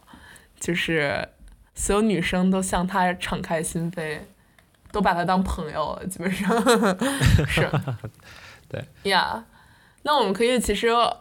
[0.59, 1.29] 就是
[1.73, 4.19] 所有女生都向他敞开心扉，
[4.91, 6.51] 都把他当朋友了，基本上
[7.47, 7.71] 是。
[8.67, 9.45] 对呀
[10.01, 11.15] 那我们可以其实呃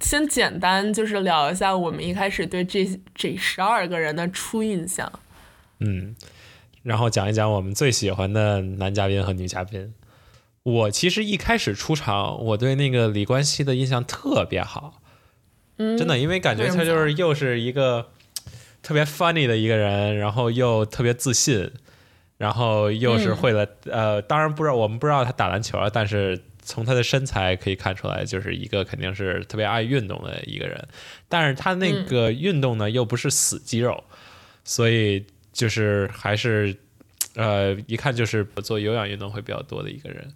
[0.00, 5.12] 先简单就是聊一下我们一开始对这这十二个人的初印象。
[5.80, 6.16] 嗯，
[6.82, 9.92] 然后讲一讲我们最喜欢的男嘉宾和女嘉宾。
[10.62, 15.02] 我其实一开始出场，我对那个李冠希的印象特别好，
[15.76, 18.10] 嗯，真的，因为感觉他就是又是一个
[18.82, 21.70] 特别 funny 的一个人，然后又特别自信，
[22.38, 23.36] 然后又是嗯。
[23.36, 30.86] 会了、呃，当然不知道我们不知道他打篮球啊，但是从他的身材可以看出来，就是一个肯定是特别爱运动的一个人，
[31.28, 32.06] 但是他那嗯。
[32.06, 34.04] 个运动呢、又不是死肌肉，
[34.64, 36.76] 所以就是还是
[37.34, 40.32] 呃一看就是做有氧运动会比较多的一个人。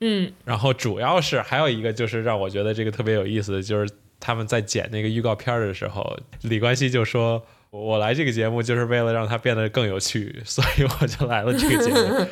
[0.00, 0.32] 嗯。
[0.44, 12.26] 然后主要是还有一个就是让我觉得这个特别有意思的，就是他们在剪那个预告片的时候，李冠希就说：“我来这个节目就是为了让它变得更有趣，所以我就来了这个节目。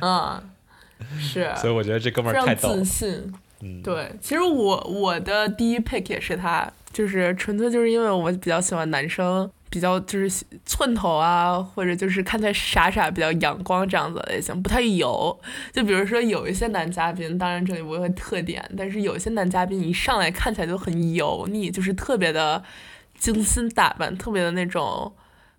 [0.00, 0.42] 嗯，
[1.18, 2.84] 是，”所以我觉得这哥们儿太逗了。
[2.84, 3.32] 信。
[3.60, 15.38] 嗯，对，其实我我的第一 pick 也是他，就是纯粹就是因为我比较喜欢男生，比较就是寸头啊，或者就是看起来傻傻、比较阳光这样子的类型，不太油。
[15.72, 22.62] 就比如说有一些男嘉宾，当然这里我有个特点，但是有一些男嘉宾一上来看起来就很油腻，就是特别的
[23.18, 25.12] 精心打扮，特别的那种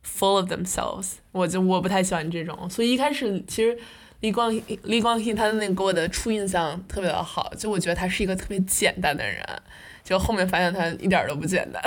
[0.05, 3.77] full of themselves，我就我不太喜欢这种，所以一开始其实。
[4.21, 9.41] 李光李光羲他的那个给我的初印象特别的好，就我觉得他是一个特别简单的人，
[10.09, 11.79] 就后面发现他一点儿都不简单。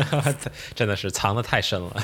[0.74, 1.94] 真的是藏的太深了，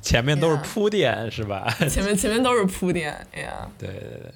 [0.00, 1.68] 前面都是铺垫，是吧？
[1.90, 4.32] 前面前面都是铺垫，哎呀，对对对。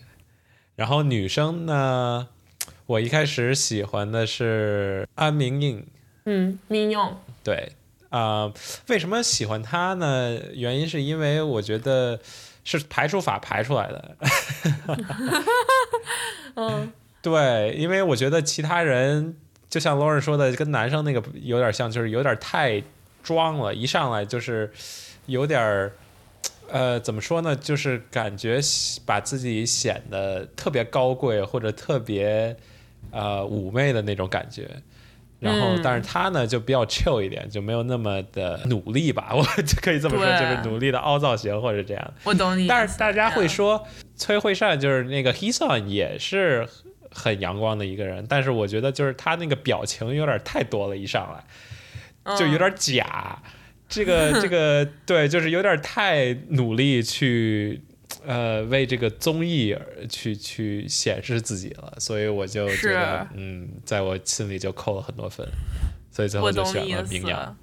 [0.76, 2.28] 然后女生呢，
[2.84, 5.86] 我一开始喜欢的是安明映，
[6.26, 7.72] 嗯，明用，对，
[8.10, 8.52] 啊、
[8.88, 10.38] 为什么喜欢他呢？
[10.52, 12.20] 原因是因为我觉得
[12.62, 14.16] 是排除法排出来的。
[16.56, 19.36] 嗯，对，因为我觉得其他人
[19.74, 22.80] 就像 Lauren 说的，跟男生那个有点像，就是有点太
[23.24, 24.70] 装了，一上来就是
[25.26, 25.90] 有点儿。
[26.70, 27.56] 呃，怎么说呢？
[27.56, 28.60] 就是感觉
[29.04, 32.56] 把自己显得特别高贵或者特别
[33.10, 34.70] 呃妩媚的那种感觉。
[35.40, 42.14] 然后嗯，但是他呢就比较 chill 一点，就没有那么的努力吧， 我就可以这么说，就是努力的凹造型或者这样。
[42.22, 42.68] 我懂你。
[42.68, 43.84] 但是大家会，说
[44.14, 46.66] 崔慧善就是那个 Heson 也是
[47.14, 53.40] 很阳光的一个人，但是我觉得就是他那个表情有点太多了，一上来就有点假。
[53.88, 57.80] 这个 这个对，就是有点太努力去
[58.26, 65.46] 呃为这个综艺而去去显示自己了，所以我就觉得嗯，在我心里就扣了很多分，
[66.10, 67.56] 所以最后就选了明阳。。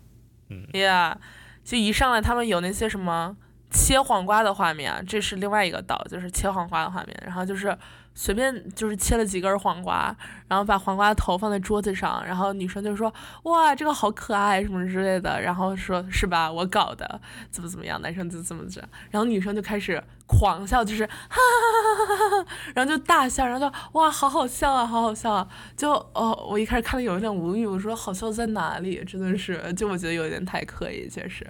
[0.50, 1.16] 嗯，Yeah，
[1.64, 3.36] 就一上来他们有那些什么
[3.72, 7.76] 切黄瓜的画面，这是另外一个岛，就是切黄瓜的画面，然后就是
[8.14, 10.14] 随便就是切了几根黄瓜，
[10.50, 17.20] 然后把黄瓜头放在桌子上，然后女生就说哇这个好可爱什么之类的，然后说是吧我搞的
[17.50, 29.02] 怎么怎么样，男生就这么着，然后女生就开始狂笑，就是哈哈哈哈哈哈，然后就大笑，然后就哇好好笑啊，好好笑啊，就哦我一开始看的有一点无语，我说好笑在哪里？
[29.06, 31.48] 真的是，就我觉得有点太刻意，确实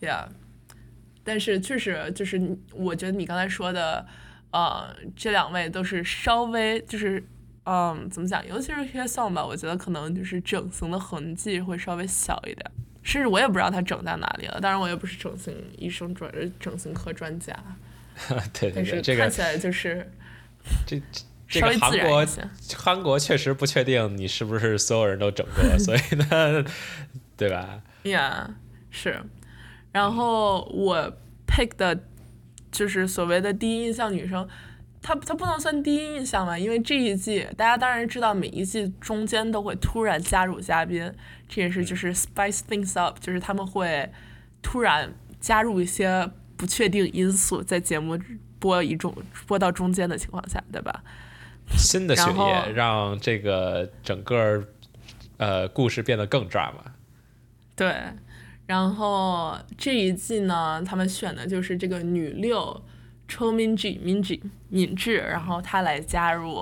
[0.00, 0.26] 呀。
[1.24, 2.40] 但是确实就是，
[2.72, 4.04] 我觉得你刚才说的，
[4.50, 7.22] 呃，这两位都是稍微就是，
[7.64, 8.46] 嗯，怎么讲？
[8.46, 12.70] 尤其是 h e Song 吧，我觉得可能就是整形的痕迹会稍微小一点，
[13.02, 14.60] 甚至我也不知道他整在哪里了。
[14.60, 17.56] 当然，我也不是整形医生专整形科专家，
[18.52, 20.10] 对对对，看起来就是
[20.86, 22.26] 这这这个韩国。
[22.76, 26.64] 韩国确实不确定你是不是所有人都整过， 所以呢，
[27.36, 28.48] 对吧？Yeah，
[28.90, 29.22] 是。
[29.92, 31.12] 然后我
[31.46, 31.98] pick 的
[32.70, 34.48] 就是所谓的第一印象女生，
[35.02, 41.12] 她她不能算第一印象吧，因为这一季大家当然知道每一季中间都会突然加入嘉宾，
[41.48, 44.10] 这也是就是 spice things up，就是他们会
[44.62, 48.18] 突然加入一些不确定因素在节目
[48.58, 49.14] 播一种
[49.46, 51.02] 播到中间的情况下，对吧？
[51.76, 54.64] 新的血液让这个整个
[55.36, 56.72] 呃故事变得更 drama。
[57.74, 57.94] 对，
[58.66, 62.82] 然后这一季呢，他们选的就是这个女六
[63.28, 66.54] Cho Minji Minji 敏智，然后她来加入，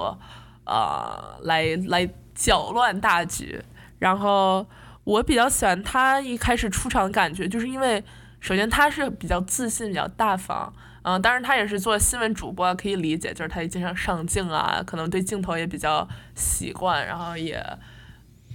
[0.64, 3.62] 呃，来来搅乱大局。
[3.98, 4.66] 然后
[5.04, 8.02] 我比较喜欢她一开始出场的感觉，就是因为
[8.40, 10.72] 首先她是比较自信、比较大方，
[11.02, 17.62] 嗯、当然她也是做新闻主播，可以理解，就是她也经常上镜啊，可能对镜头也比较习惯，然后也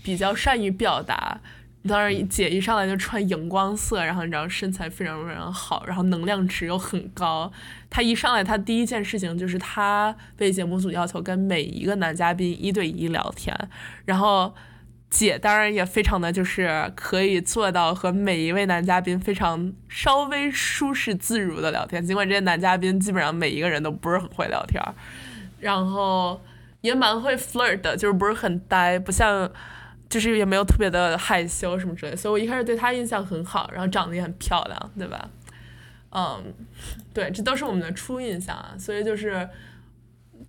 [0.04, 1.40] 比较善于表达。
[1.88, 7.52] 当然，姐一上来就穿荧光色，然后你知道身材非常非常好，然后能量值又很高。
[7.92, 13.56] 她一上来，她第一件事情就是她被节目组要求跟每一个男嘉宾一对一聊天，
[14.06, 14.56] 然后
[15.12, 24.82] 姐当然也非常的就是可以做到和每一位男嘉宾非常稍微舒适自如的聊天，尽管这些男嘉宾基本上每一个人都不是很会聊天，
[25.60, 26.42] 然后
[26.82, 29.52] 也蛮会 flirt 的，就是不是很呆，不像。
[30.16, 35.30] 就是也没有特别的害羞什么之类的，所以我一开始对她印象很好，然后长得也很漂亮，对吧？
[36.12, 36.54] 嗯，
[37.14, 38.74] 对，这都是我们的初印象啊。
[38.80, 39.50] 所以就是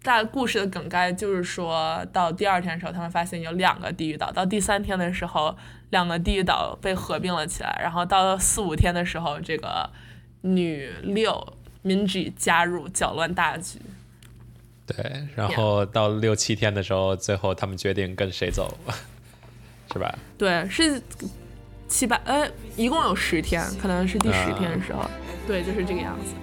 [0.04, 5.56] 大故事的梗概就是说到第二天的时候，他们发现有两个地狱岛，到第三天的时候，
[5.90, 9.90] 两个地狱岛被合并了起来，然后到四五天的时候，这个
[10.42, 13.80] 女六 Minji 加入搅乱大局。
[14.86, 18.78] 对，然后到六七天的时候，最后他们决定跟谁走，
[19.92, 20.14] 是吧？
[20.36, 21.00] 对，是
[21.88, 25.08] 七八，呃，一共有十天，可能是第十天的时候，
[25.46, 26.34] 对，就是这个样子。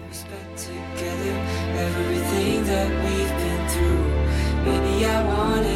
[0.55, 1.35] Together
[1.75, 4.05] everything that we've been through.
[4.63, 5.72] Maybe I wanted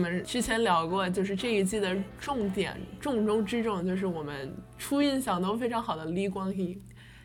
[0.00, 6.82] 们之前聊过，就是这一季的重点重中之重，就是我们初印象都非常好的李光羲。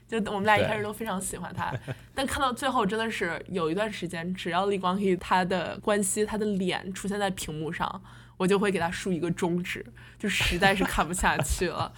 [0.07, 1.73] 就我们俩一开始都非常喜欢他，
[2.13, 8.03] 但看到最后真的是有一段时间，只要李光羲他的关系、他的脸出现在屏幕上，
[8.37, 9.83] 我就会给他竖一个中指，
[10.19, 11.91] 就实在是看不下去了，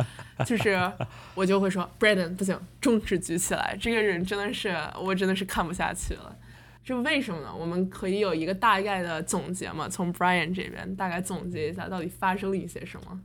[0.46, 0.90] 就是
[1.36, 6.34] 我就会说 Brandon 不行，中指举起来，这个人真的是我真的是看不下去了。
[6.88, 7.54] 这为什么呢？
[7.54, 9.90] 我们可以有一个大概的总结嘛？
[9.90, 13.22] 从 Brian 这边大概总结一下，到底发生了一些什么？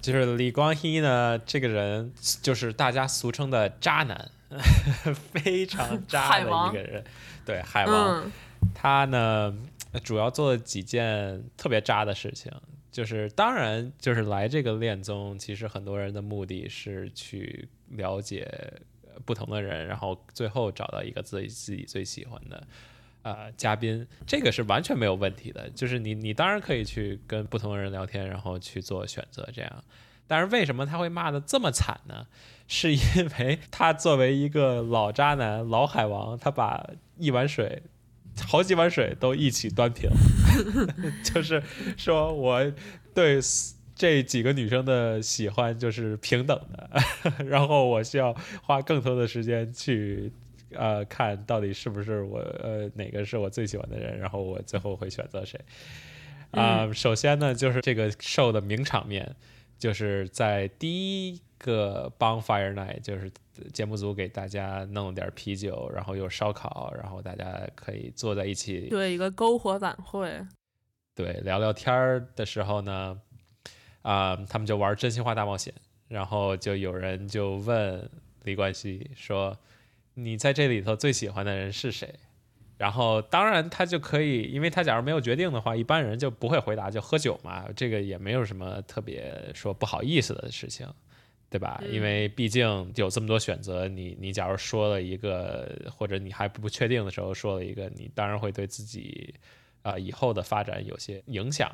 [0.00, 2.12] 就是李光羲呢，这个人
[2.42, 4.30] 就是大家俗称的渣男，
[5.30, 7.04] 非常渣的一个人。
[7.44, 8.24] 对，海王。
[8.24, 8.32] 嗯
[8.74, 9.56] 他呢，
[10.02, 12.50] 主要做了几件特别渣的事情，
[12.90, 18.80] 就是当然就是来这个恋综，其实很多人的目的是去了解呃
[19.24, 22.66] 不同的人，然后最后找到一个自己自己最喜欢的。
[23.22, 29.84] 呃，嘉宾这个是完全没有问题的，就是你你当然可以去跟不同的人聊天，然后去做选择这样。
[30.28, 32.26] 但是为什么他会骂的这么惨呢？
[32.68, 33.00] 是因
[33.38, 36.84] 为他作为一个老渣男、老海王，他把
[37.16, 37.82] 一碗水
[38.46, 40.10] 好几碗水都一起端平，
[41.22, 41.62] 就是
[41.96, 42.72] 说我
[43.14, 43.40] 对
[43.96, 46.90] 这几个女生的喜欢就是平等的，
[47.46, 48.32] 然后我需要
[48.62, 50.30] 花更多的时间去
[50.72, 55.58] 呃看到底是不是我呃哪个是我最喜欢的人，然后我最后会选择谁。
[56.50, 59.34] 啊、首先呢，就是这个 show 的名场面，
[59.78, 63.30] 就是在第一个 bonfire night，就是
[63.72, 70.30] 节目组给大家弄了点啤酒，然后有烧烤，然后大家可以坐在一起对，一个篝火晚会。
[71.14, 73.18] 对聊聊天儿的时候呢，
[74.06, 75.74] 啊、他们就玩真心话大冒险，
[76.06, 78.08] 然后就有人就问
[78.44, 79.58] 李冠希说
[80.14, 82.14] ：“你在这里头最喜欢的人是谁？”
[82.78, 90.86] 然后当然他就可以，因为他假如没有决定的话，一般人就不会回答，就喝酒嘛，这个也没有什么特别说不好意思的事情。
[91.48, 91.80] 对吧？
[91.90, 99.32] 因为毕竟有这么多选择，你你假如说了一个，或者你还不确定的时候说了一个，你当然会对自己
[99.82, 101.70] 啊、以后的发展有些影响。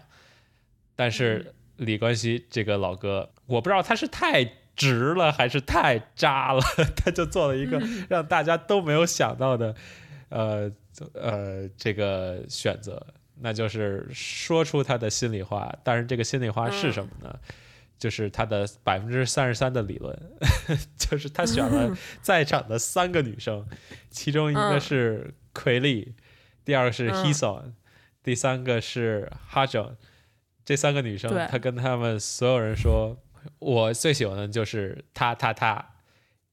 [0.94, 1.52] 但是
[1.84, 6.60] 李冠希这个老哥，我不知道他是太直了还是太渣了，
[6.96, 9.74] 他就做了一个让大家都没有想到的，
[10.30, 10.70] 呃
[11.14, 13.06] 呃这个选择，
[13.40, 15.72] 那就是说出他的心里话。
[15.84, 17.38] 但是这个心里话是什么呢？
[17.98, 20.18] 就是他的百分之三十三的理论，
[20.98, 23.64] 就是他选了在场的三个女生，
[24.10, 26.14] 其中一个嗯是奎丽，
[26.64, 27.72] 第二个是嗯 Heson，、
[28.22, 29.96] 第三个是哈整。
[30.64, 33.16] 这三个女生对，他跟他们所有人说，
[33.58, 35.94] 我最喜欢的就是她她她，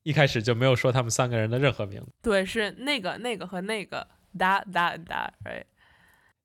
[0.03, 4.07] 一开始就没有说他们三个人的任何名字，对，是那个那个和那个。
[4.38, 5.64] That that that right，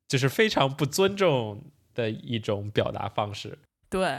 [0.09, 3.59] 就是非常不尊重的一种表达方式。
[3.91, 4.19] 对，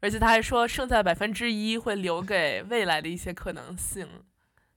[0.00, 4.08] 而且他还说剩下的百分之一会留给未来的一些可能性，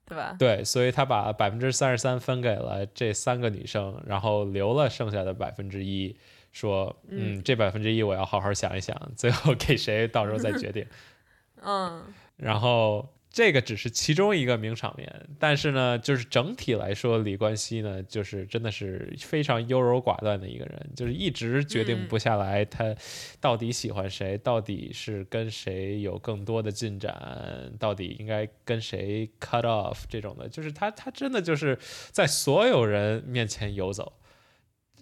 [0.06, 0.36] 对吧？
[0.38, 6.20] 对，所以他把百分之三十三分给了这三个女生，然后留了剩下的百分之一，
[6.52, 10.86] 说，嗯，这百分之一我要好好想一想，最后给谁到时候再决定。
[11.64, 12.04] 嗯。
[12.38, 22.08] 然后这个只是其中一个名场面，但是呢，就是整体来说，李冠希呢，就是真的是非常优柔寡断的一个人，就是一直决定嗯。
[22.08, 22.96] 不下来他
[23.40, 31.78] 到底喜欢谁，到底是跟谁有更多的进展，到底应该跟谁 cut off 这种的，就是他他真的就是
[32.12, 34.14] 在所有人面前游走，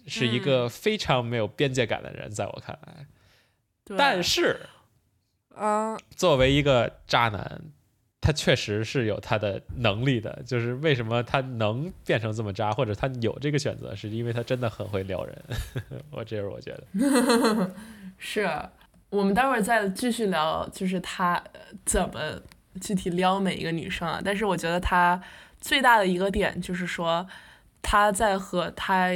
[0.06, 3.06] 是一个非常没有边界感的人，在我看来。
[3.84, 4.60] 对，但是
[5.56, 7.60] 嗯作为一个渣男，
[8.20, 10.42] 他确实是有他的能力的。
[10.44, 15.44] 就是为什么他能变成这么渣，或者他有这个选择，是因为他真的很会撩人。
[16.10, 17.74] 我这是我觉得，
[18.18, 18.48] 是
[19.10, 22.40] 我们待会儿再继续聊，就是他呃怎么
[22.80, 24.20] 具体撩每一个女生啊。
[24.24, 25.22] 但是我觉得他
[25.60, 27.26] 最大的一个点就是说，
[27.80, 29.10] 他在和他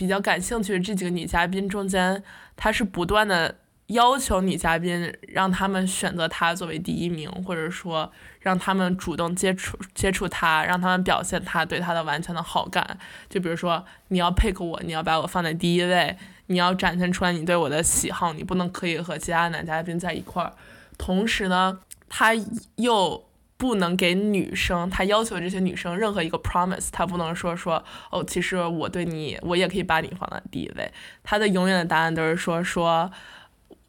[0.00, 2.22] 比较感兴趣的这几个女嘉宾中间，
[2.56, 3.54] 他是不断的
[3.88, 12.98] 要求女嘉宾让他们选择他作为第一名，或者说让他们主动接触接触他，让他们表现他对他的完全的好感。
[13.28, 20.50] 就比如说，你要 pick 我，你要把我放在第一位，你要展现出来你对我的喜好，你不能可以和其他男嘉宾在一块儿。
[20.96, 21.78] 同时呢，
[22.08, 22.30] 他
[22.76, 23.22] 又
[23.60, 30.90] 不能给女生，他要求这些女生任何一个 promise，他不能说说哦，其实我对你，我也可以把你放在第一位。
[31.22, 33.12] 他的永远的答案都是说说。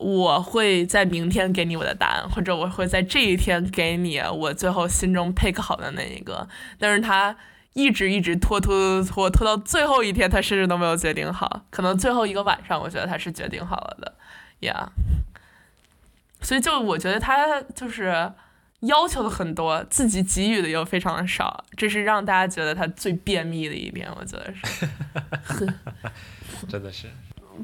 [0.03, 6.47] 我会在明天给你我的答案，或者我会在这一天给你我最后心中 pick 好的那一个。
[6.79, 7.37] 但是他
[7.73, 11.67] 一直一直拖拖拖拖拖到最后一天，他甚至都没有决定好。
[11.69, 14.15] 可能最后一个晚上，我觉得他是决定好了的
[14.61, 14.87] ，Yeah。
[16.41, 18.31] 所以就我觉得他就是
[18.81, 24.87] 要求的很多，自己给予的又非常的少，这是让大家觉得他最便秘的一点，我觉得是。
[26.69, 27.07] 真的是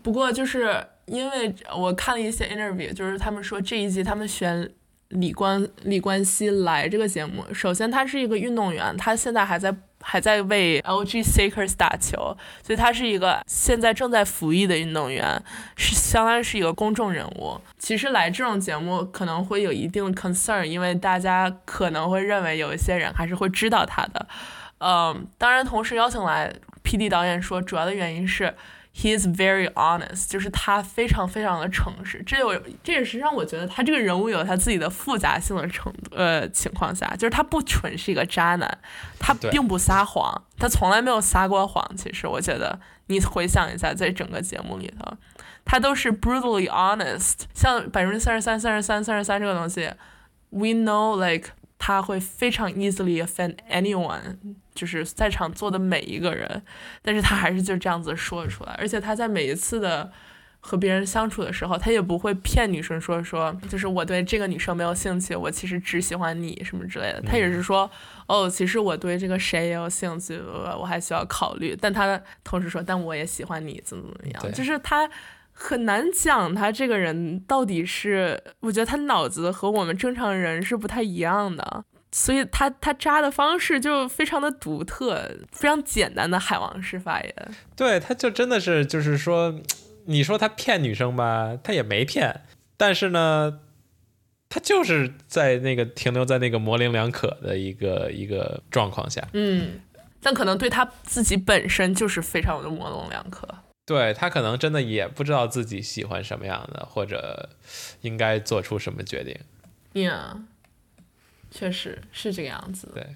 [0.03, 4.69] 不过就是因为我看了一些 interview，就是他们说这一季他们选
[5.09, 15.41] 李冠李冠希来这个节目，首先他是一个运动员，他现在还在还在为 LG Sakers 打球，所以他是一个现在正在服役的运动员，
[15.75, 17.59] 是相当于是一个公众人物。
[17.77, 24.27] 其实来这种节目可能会有一定 concern，因为大家可能会认为有一些人还是会知道他的。
[24.79, 28.53] 嗯，当然，同时邀请来 PD 导演说，主要的原因是
[28.99, 32.23] he is very honest，就是他非常非常的诚实。
[32.25, 36.15] 这有这也是让我觉得他这个人物有他自己的复杂性的程度。
[36.15, 38.77] 呃，情况下，就是他不纯是一个渣男，
[39.19, 41.87] 他并不撒谎，他从来没有撒过谎。
[41.95, 45.15] 其实我觉得你回想一下，在整个节目里头，
[45.63, 47.41] 他都是 brutally honest。
[47.53, 49.91] 像百分之三十三、三十三、三十三这个东西
[50.49, 54.37] ，we know like 他会非常 easily offend anyone，
[54.73, 56.61] 就是在场坐的每一个人，
[57.01, 60.11] 但是他还是就这样子说出来，而且他在每一次的
[60.59, 67.89] 和别人相处的时候，他也不会骗女生说说，就是我对这个女生没有兴趣，我其实只喜欢你什么之类的，他也是说，
[68.27, 75.09] 哦，其实我对这个谁也有兴趣，我我还需要考虑，但他同时说，但我也喜欢你，怎么怎么样，就是他。
[75.59, 87.33] 很难讲他这个人到底是，我觉得他脑子和我们正常人是不太一样的，所以他他扎的方式就非常的独特，非常简单的海王式发言。
[87.75, 89.59] 对，他就真的是就是说，
[90.05, 92.41] 你说他骗女生吧，他也没骗，
[92.77, 93.59] 但是呢，
[94.49, 99.27] 他就是在那个停留在那个模棱两可的一个一个状况下。
[99.33, 99.81] 嗯，
[100.21, 103.47] 但可能对他自己本身就是非常的模棱两可。
[103.87, 107.49] 对他可能真的也不知道自己喜欢什么样的，或者
[108.01, 109.35] 应该做出什么决定。
[109.93, 110.43] Yeah，
[111.49, 112.91] 确实是这个样子。
[112.93, 113.15] 对，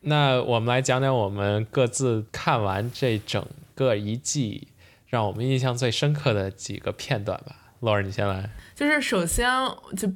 [0.00, 4.68] 那我们来讲讲我们各自看完这整个一季，
[5.06, 7.54] 让我们印象最深刻的几个片段吧。
[7.82, 8.50] Laura，你先来。
[8.74, 9.48] 就是首先
[9.96, 10.10] 就。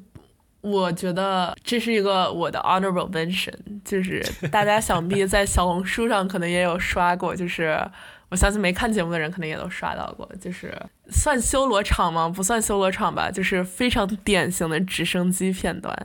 [0.63, 3.51] 我觉得这是一个我的 honorable mention，
[3.83, 7.83] 就是大家想必在小红书上可能也有刷过，就是
[8.31, 10.75] 我相信没看节目的人可能也都刷到过，就是
[11.09, 12.27] 算修罗场吗？
[12.27, 15.95] 不算修罗场吧，就是非常典型的直升机片段。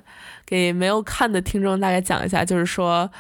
[0.45, 3.11] 给没有看的听众大概讲一下，就是说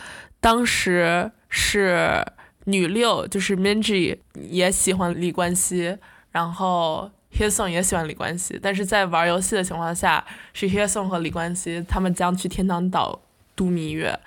[0.40, 2.22] 当时是
[2.64, 5.96] 女六，就是 Minji 也喜欢李冠希，
[6.32, 7.11] 然后。
[7.38, 13.20] h e s o n 也喜欢李冠希，但是在玩游戏的情况下，是 h e s o n 和李冠希他们将去天堂岛
[13.54, 14.18] 度蜜月。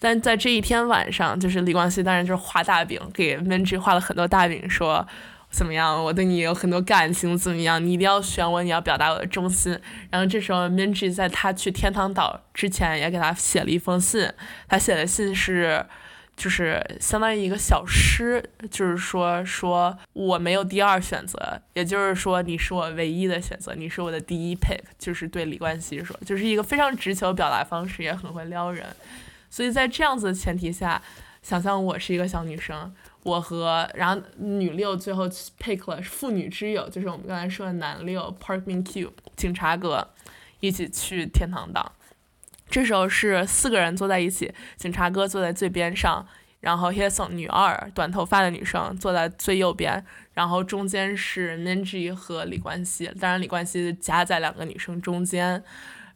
[0.00, 5.06] 但在这一天晚上，就是李冠希当然就是画大饼，给 Minji 画了很多大饼，说
[5.50, 9.78] 怎么样，我对你有很多感情，怎么样，你一定要选我，你要表达我的忠心。
[10.10, 14.28] 然后这时候 Minji 在他去天堂岛之前也给他写了一封信，
[14.68, 15.84] 他写的信是。
[16.36, 21.38] 就是相当于一个小诗，就是说说我没有第二选择，
[21.74, 28.84] 也就是说你是我唯一的选择，你是我的第一 pick，就是对李冠希说，就是一个非常直球表达方式，也很会撩人。
[29.54, 31.00] 所以在这样子的前提下，
[31.40, 32.92] 想象我是一个小女生，
[33.22, 40.10] 我和然后女六最后 pick 了妇女之友，就是我们刚才说的男六 Park Min Q 警察哥，
[40.58, 41.92] 一起去天堂岛。
[42.68, 46.26] 这时候是四个人坐在一起，警察哥坐在最边上，
[46.58, 55.62] 然后 Hyesung 女二短头发的女生坐在最右边，然后中间是 Minji 和李冠希，当然李冠希夹在两个女生中间，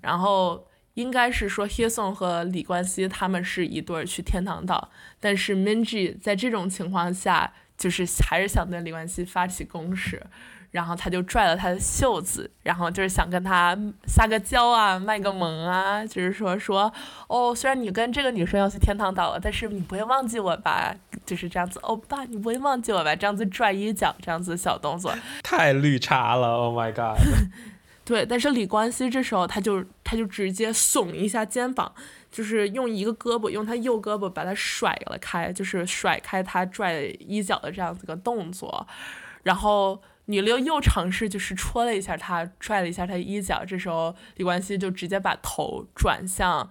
[0.00, 0.66] 然后
[0.98, 4.90] 应该是说 Hyesung 和李冠希他们是一对儿去天堂岛，
[5.20, 10.20] 但是 Minji 在这种情况下就是还是想对李冠希发起攻势。
[10.70, 13.74] 然后他就拽了他的袖子，然后就是想跟他
[14.06, 16.92] 撒个娇啊，卖个萌啊，就是说说
[17.26, 20.94] 哦，虽然你跟这个女生要去天堂岛了，但是你不会忘记我吧？
[21.24, 23.16] 就是这样子，欧巴，你不会忘记我吧？
[23.16, 27.18] 这样子拽衣角，这样子小动作， 太绿茶了，Oh my god！
[28.08, 31.94] 对，但是李冠希这时候他就他就直接耸一下肩膀，
[32.32, 38.86] 就是用一个胳膊，用他右胳膊把他甩了开，就是甩开他拽衣角的这样子个动作，
[39.42, 40.02] 然后。
[40.30, 43.64] 女六又尝试就是戳了一下他，拽了一下他衣角。
[43.64, 46.68] 这时候李冠希就直接把头转向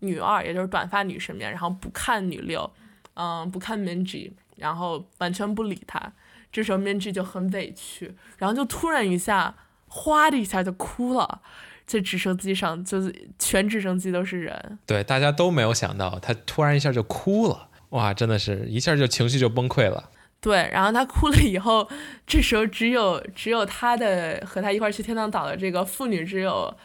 [0.00, 2.70] 女二，也就是短发女身边，然后不看女六，
[3.14, 6.12] 嗯，不看 Minji，然后完全不理他。
[6.52, 9.54] 这时候 Minji 就很委屈，然后就突然一下，
[9.88, 11.40] 哗的一下就哭了。
[11.86, 14.78] 在直升机上，就是全直升机都是人。
[14.84, 20.10] 对，大家都没有想到他突然一下就哭了，哇，真的是一下就情绪就崩溃了。
[20.38, 21.88] 对，然后他哭了以后，
[22.26, 26.76] 这时候只有只有他的和他一块去天堂岛的这个妇女只有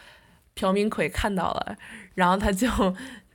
[0.54, 1.76] 朴明奎看到了，
[2.14, 2.66] 然后他就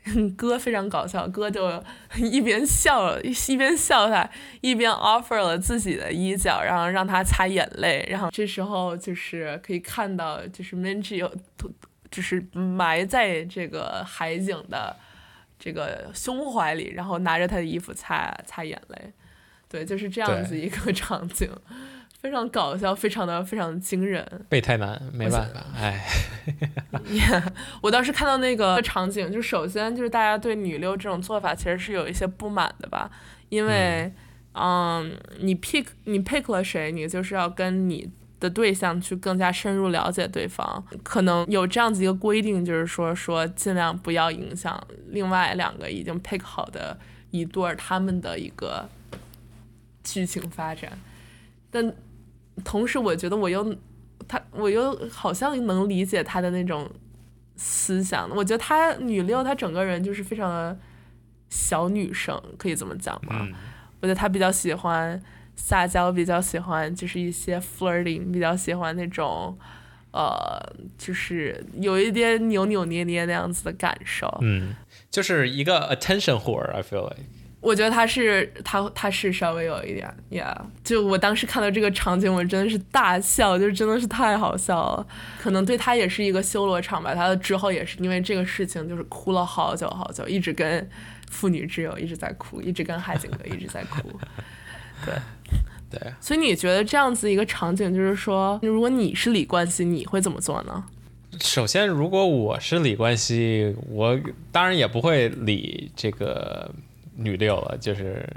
[0.35, 1.83] 哥非常搞笑，哥就
[2.17, 4.27] 一边笑一边笑他，
[4.61, 11.31] 一边 offer 了自己的衣角，然后让他擦眼泪，然后这时候就是可以看到，就是 Minji 有
[12.09, 14.95] 就是埋在这个海景的
[15.59, 19.13] 这个胸怀里，然后拿着他的衣服擦擦眼泪。
[19.67, 21.47] 对，就是这样子一个 场景，
[22.21, 24.25] 非常搞笑，非常的非常的惊人。
[24.49, 26.05] 备胎男没办法，哎。
[27.09, 27.43] Yeah,
[27.81, 33.09] 我当时看到那个场景，就首先就是大家对女六这种做法其实是有一些不满的吧，
[33.49, 34.11] 因为，
[34.53, 46.97] 嗯，你 pick 你 pick 了谁，你就是要跟你的对象去更加深入了解对方，可能有这样子一个规定，就是说说尽量不要影响另外两个已经 pick 好的
[47.31, 48.89] 一对儿他们的一个。
[50.01, 50.97] 剧情发展，
[51.69, 51.93] 但
[52.63, 53.75] 同时我觉得我又
[54.27, 56.89] 他我又好像能理解他的那种
[57.55, 58.29] 思想。
[58.35, 60.77] 我觉得他女六，她整个人就是非常的
[61.49, 63.39] 小女生，可以这么讲吧。
[63.41, 63.53] 嗯
[64.01, 65.21] 我觉得她比较喜欢
[65.57, 69.57] 撒娇，比较喜欢就是一些 flirting，比较喜欢那种
[70.11, 70.57] 呃，
[70.97, 74.33] 就是有一点扭扭捏捏那样子的感受。
[74.41, 74.73] 嗯，
[75.11, 76.71] 就是一个 attention whore。
[76.71, 77.25] I feel like。
[77.61, 85.05] 我觉得他是他他是稍微有一点，Yeah，就我当时看到这个场景，我真的是大笑，就真的是太好笑了。
[85.41, 90.89] 可能对他也是一个修罗场吧，他之后也是因为这个事情，就是哭了好久好久，一直跟
[91.29, 94.09] 妇女之友一直在哭，一直跟海景哥一直在哭。
[95.05, 95.13] 对
[95.89, 100.85] 对，所以你觉得这样子一个场景，就是说，如果你是李冠希，你会怎么做呢？
[101.41, 104.17] 首先，如果我是李冠希，我
[104.49, 106.71] 当然也不会理这个。
[107.19, 108.27] 女六了，就是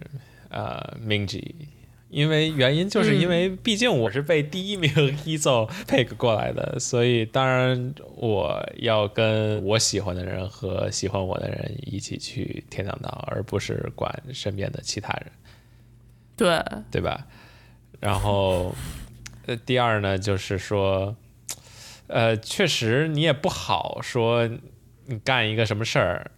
[0.49, 1.55] 呃 Minji，
[2.09, 15.27] 因为原因就是因为毕竟我是被第一名 Hizo pick 过来的，所以当然我要跟我喜欢的人和喜欢我的人一起去天堂岛，而不是管身边的其他人。
[16.37, 17.27] 对，对吧？
[18.01, 18.75] 然后，
[19.47, 21.15] 呃，第二呢，就是说，
[22.09, 24.49] 呃，确实你也不好说
[25.07, 26.31] 你干一个什么事儿，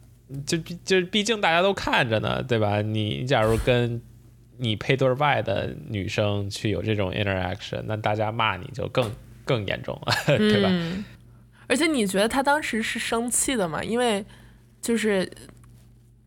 [0.47, 2.80] 就就毕竟大家都看着呢，对吧？
[2.82, 4.01] 你假如跟
[4.57, 9.11] 你配对外的女生去有这种 interaction，那大家骂你就更
[9.45, 10.70] 更严重了， 对吧？
[11.66, 13.82] 而且你觉得他当时是生气的吗？
[13.82, 14.24] 因为
[14.80, 15.28] 就是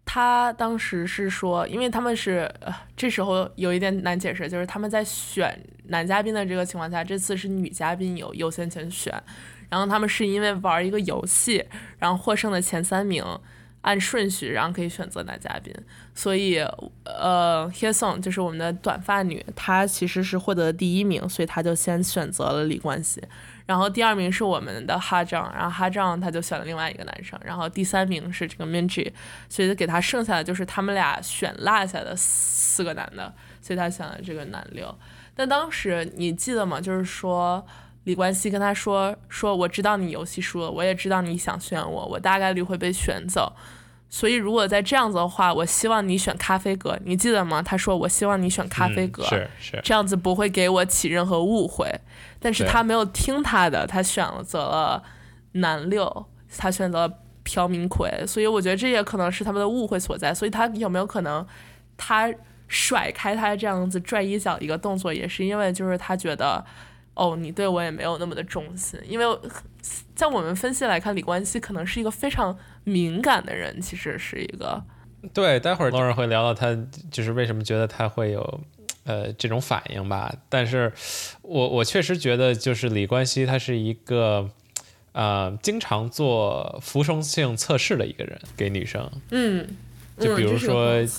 [0.04, 9.14] 他当时是说，因为他们是呃，这时候有一点难解释，就是他们在选男嘉宾的这个情况下，这次是女嘉宾有优先权选，
[9.70, 11.64] 然后他们是因为玩一个游戏，
[12.00, 13.24] 然后获胜的前三名。
[13.82, 15.74] 按顺序，然后可以选择男嘉宾，
[16.14, 16.60] 所以
[17.06, 23.22] 呃 h e s o n 就是我们的短发女，她其实是获得第一名，所以她就先选择了李冠希。
[23.66, 29.12] 然后第二名是我们的哈张，然后哈张他就选了另外一个男生，然后第三名是这个 Minji，
[29.50, 34.98] 所以给他剩下的就是他们俩选落下的四个男的，所以他选了这个男六。
[35.36, 36.80] 但当时你记得吗？
[36.80, 37.66] 就是说
[38.08, 43.52] 李冠希跟他说说，我知道你游戏输了，我也知道你想选我，我大概率会被选走。
[44.10, 47.62] 所以如果再这样子的话，我希望你选咖啡哥，你记得吗？
[47.62, 51.94] 他说我希望你选咖啡哥，嗯、是是，这样子不会给我起任何误会。
[52.40, 55.04] 但是他没有听他的，他选择了
[55.52, 56.26] 南六，
[56.58, 60.34] 他选择了朴明奎，所以我觉得这也可能是他们的误会所在。
[60.34, 61.46] 所以他有没有可能，
[61.98, 62.34] 他
[62.70, 66.64] 甩开他这样子拽衣角一个动作，也是因为就是他觉得，
[67.18, 68.98] 哦，你对我也没有那么的忠心。
[69.06, 69.26] 因为
[70.16, 74.82] 在我们分析来看，李冠希可能是一个非常敏感的人，其实是一个。
[75.34, 76.78] 对，待会儿 Lauren 会聊到他
[77.12, 78.62] 就是为什么觉得他会有。
[79.10, 80.92] 呃，这种反应吧，但是
[81.42, 84.50] 我我确实觉得，就是李冠希他是一个，
[85.14, 89.66] 呃，经常做服从性测试的一个人，给女生，嗯，
[90.20, 91.10] 就比如说，嗯、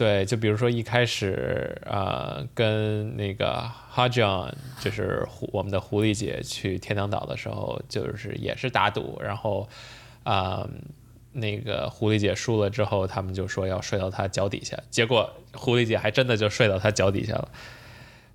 [0.00, 3.52] 对，就比如说一开始，呃，跟那个
[3.90, 9.68] 哈 John，就是我们的狐狸姐去天堂岛的时候，就是也是打赌，然后，
[10.22, 10.70] 啊、呃。
[11.32, 17.48] 那个狐狸姐输了之后，他们就说要睡到她脚底下，结果狐狸姐还真的就睡到她脚底下了。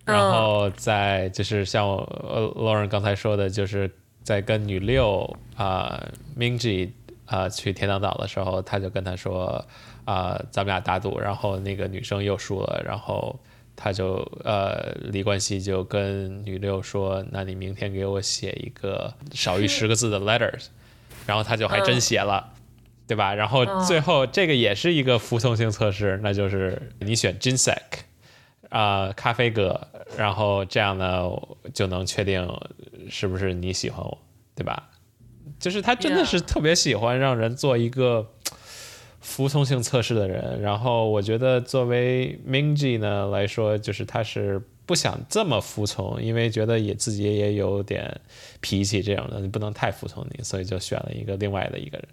[0.06, 3.92] 然后在就是像呃 Lauren 刚才说的，就是
[4.24, 5.24] 在跟女六
[5.58, 6.88] 啊、呃、Mingji
[7.26, 9.66] 啊、呃、去天堂岛的时候，他就跟她说
[10.06, 13.38] 啊、呃、咱们俩打赌，然后那个女生又输了，然后
[13.76, 20.68] 他就呃李冠希就跟女六说，那你明天给我写一个少于十个字的 letters，
[21.26, 22.54] 然后他就还真写了。
[23.08, 23.36] 对吧？
[23.36, 27.76] 然后最后这个也是一个服从性测试，那就是你选 Ginsek
[28.70, 29.80] 啊、呃，咖啡哥，
[30.18, 31.22] 然后这样呢
[31.72, 32.52] 就能确定
[33.08, 34.18] 是不是你喜欢我，
[34.56, 34.90] 对吧？
[35.60, 38.28] 就是他真的是特别喜欢让人做一个
[39.26, 40.62] 服从性测试的人。
[40.62, 48.22] 然后我觉得作为 Minji 呢来说，就是他是不想这么服从，因为觉得也自己也有点
[48.62, 52.08] 脾气这样的，你不能太服从你，所以就选了一个另外的一个人。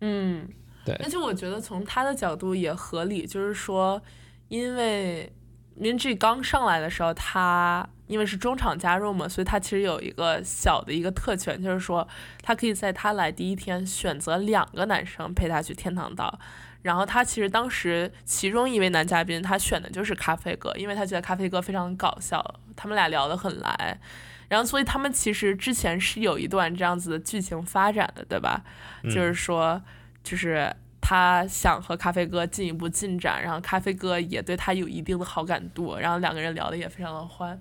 [0.00, 0.48] 嗯，
[0.86, 4.00] 对，而且我觉得从他的角度也合理，就是说，
[4.48, 5.30] 因为
[5.78, 12.06] Minji 刚上来的时候，他因为是中场加入嘛，所以他其实有一个小的一个特权，就是说
[12.42, 16.38] 他可以在他来第一天选择两个男生陪他去天堂岛。
[16.82, 22.42] 然后他其实当时其中一位男嘉宾，他选的就是咖啡哥，因为他觉得咖啡哥非常搞笑，
[22.74, 24.00] 他们俩聊得很来。
[24.48, 28.64] 然后，所以他们其实之前是有一段这样子的剧情发展的，对吧？
[29.04, 29.80] 嗯、就是说，
[30.24, 37.60] 就是他想和咖啡哥进一步进展，然后咖啡哥也对他有一定的好感度，然后两个人聊得也非常的欢。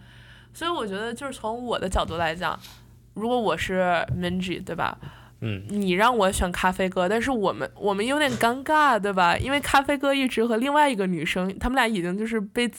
[0.54, 2.60] 所以我觉得，就是从我的角度来讲，
[3.14, 4.98] 如果我是 Minji，对吧？
[5.42, 9.38] 嗯，你让我选咖啡哥，但是我们我们有点尴尬，对吧？
[9.38, 12.70] 因为咖啡哥一直和另外一个女生，他们俩已经就是被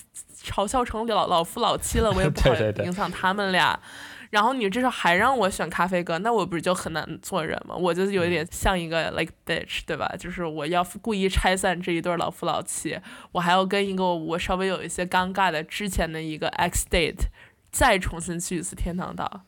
[0.44, 2.54] 嘲笑成老老夫老妻了，我也不 好
[2.84, 3.72] 影响他们俩。
[3.72, 7.74] 对对对然后你这时候还让我选咖啡哥，那我不是就很难做人吗？
[7.74, 10.08] 我就有一点像一个 like bitch，对吧？
[10.16, 12.96] 就是我要故意拆散这一对老夫老妻，
[13.32, 17.24] 我还要跟一个我稍微有一些尴尬的之前的一个 ex date
[17.70, 19.42] 再重新去一次天堂岛。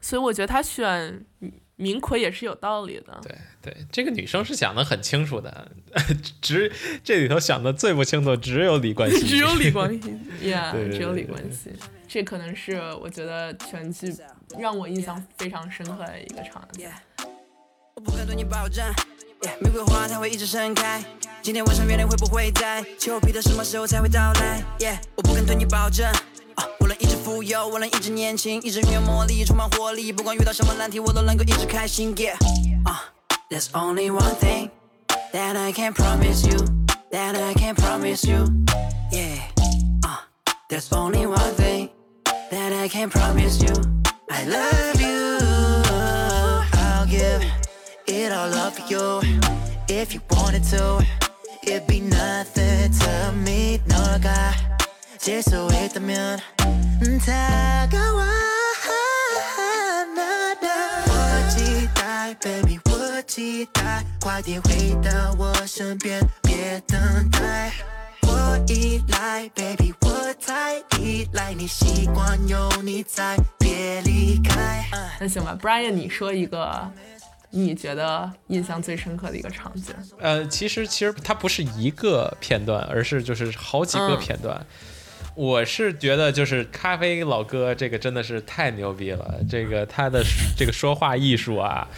[0.00, 1.26] 所以我觉得他选
[1.74, 3.20] 明奎也是有道理的。
[3.20, 5.72] 对对，这个女生是想的很清楚的，
[6.40, 6.70] 只
[7.02, 10.10] 这里头想的最不清楚只有李冠希， 只有李冠希
[10.40, 11.72] ，Yeah，对对对只有李冠希。
[12.06, 14.14] 这可能是我觉得全剧
[14.56, 16.88] 让我印象非常深刻的一个场景。
[17.94, 18.86] 我不敢对你保证，
[19.60, 21.04] 玫瑰花它会一直盛开。
[21.42, 22.84] 今天晚上月亮会不会在？
[22.98, 26.08] 丘比特什么时候才会到来？Yeah，我不敢对你保证。
[27.00, 30.11] 一直富有，我能一直年轻，一直很有魔力，充满活力。
[30.11, 32.13] 不管遇到什么难题，我都能够一直开心。
[32.15, 32.33] Yeah，
[32.83, 33.05] 啊、
[33.49, 34.69] There's only one thing
[35.31, 36.57] that I can promise you,
[37.11, 38.47] that I can promise you.
[39.11, 39.39] Yeah,
[40.05, 40.27] 啊、
[40.69, 41.89] There's only one thing
[42.51, 43.73] that I can promise you.
[44.29, 45.39] I love you.
[46.73, 47.43] I'll give
[48.07, 49.21] it all up for you
[49.87, 51.05] if you wanted to.
[51.63, 54.53] It'd be nothing to me, 너가
[55.17, 56.39] 질수있다면
[57.25, 58.25] 다가와
[60.15, 60.69] 나를
[61.07, 67.71] 我期待，baby，我期待，快点回到我身边，别等待。
[68.23, 74.85] 我依赖，baby，我太依赖你，习惯有你在，别离开。
[75.19, 76.91] 那行吧，Brian，你说一个
[77.49, 79.93] 你觉得印象最深刻的一个场景。
[80.19, 84.65] 呃，其实其实它不是一个片段，而是就是好几个嗯片段。
[85.38, 90.20] 我是觉得就是咖啡老哥这个真的是太牛逼了，这个他的
[90.56, 91.88] 这个说话艺术啊，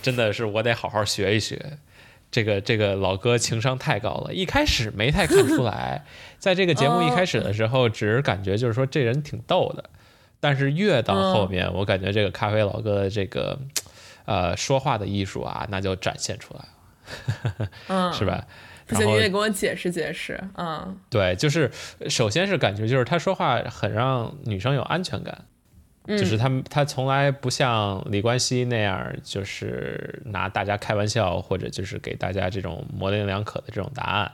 [0.00, 1.78] 真的是我得好好学一学。
[2.30, 6.04] 这个这个老哥情商太高了，一开始没太看出来，
[6.38, 9.90] 在这个节目一开始的时候，只是感觉就是说这人挺逗的，
[10.38, 13.58] 但是越到后面，我感觉这个咖啡老哥的这个
[14.24, 16.60] 呃说话的艺术啊，那就展现出来
[17.58, 18.24] 了，嗯， 是？
[18.24, 18.46] 吧？
[18.86, 20.38] 不行，你得给我解释解释。
[20.56, 21.70] 嗯对，就是
[22.08, 25.44] 首先是感觉就是他说话很让女生有安全感，
[26.06, 34.32] 嗯，就是他他从来不像李冠希那样，就是拿大家开玩笑，或者就是给大家这种模棱两可的这种答案。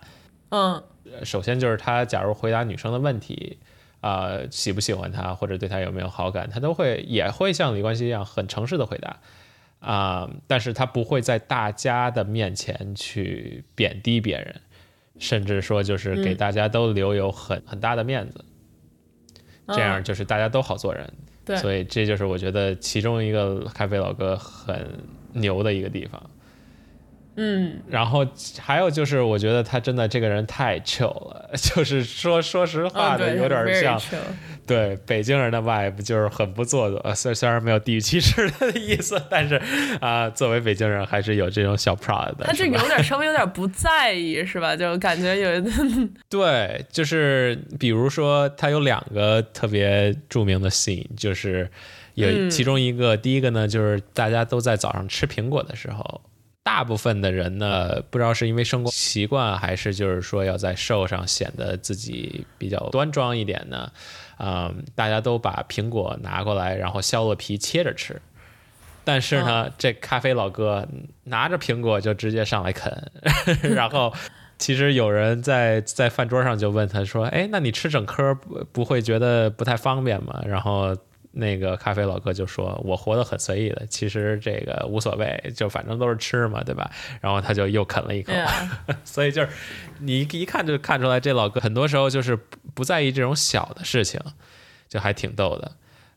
[0.50, 3.58] 嗯呃首先就是他假如回答女生的问题，
[4.00, 9.18] 啊、喜不喜欢他或者对他有没有好感，他都会也会像李冠希一样很诚实的回答。
[9.80, 14.60] 啊、但是他不会在大家的面前去贬低别人，
[15.18, 18.44] 甚至说就是给嗯大家都留有很很大的面子，
[19.68, 21.10] 这样嗯就是大家都好做人。
[21.44, 24.86] 对，所以这就是我觉得其中一个咖啡老哥很
[25.32, 26.30] 牛的一个地方。
[27.42, 28.26] 嗯然后
[28.58, 33.98] 还有就是，我觉得他真的这个人太 chill 了， 就是说说实话嗯，的，有点像
[34.66, 37.00] 对北京人的 vibe，就是很不做作。
[37.00, 39.60] 呃虽虽然没有地域歧视的意思，但是
[40.00, 42.44] 啊、作为北京人还是有这种小 proud 的。
[42.44, 44.76] 他这是有点 稍微有点不在意，是吧？
[44.76, 45.64] 就感觉有
[46.28, 51.68] 对，就是比如说，他有两个特别著名的 scene，就是
[52.14, 56.20] 有嗯其中一个，第一个呢，就是大家都在早上吃苹果的时候，
[56.62, 63.90] 大部分的人呢，不知道是因为生活习惯，还是就是说要在瘦上显得自己比较端庄一点呢，
[64.38, 68.20] 嗯，大家都把苹果拿过来，然后削了皮切着吃。
[69.02, 70.86] 但是呢，这咖啡老哥
[71.24, 73.10] 拿着苹果就直接上来啃，
[73.74, 74.12] 然后
[74.58, 80.94] 其实有人在在饭桌上就问他说：“哎，那你吃整颗不不会觉得不太方便吗？”然后
[81.32, 88.32] 那个咖啡老哥就说：“我活得很随意的，其实这个无所谓，就反正都是吃嘛，对吧？”然后他就又啃了一口，
[89.04, 89.48] 所以就是
[90.00, 94.20] 你一看就看出来，这老哥很多时候就是不不在意这种小的事情，
[94.88, 95.72] 就还挺逗的。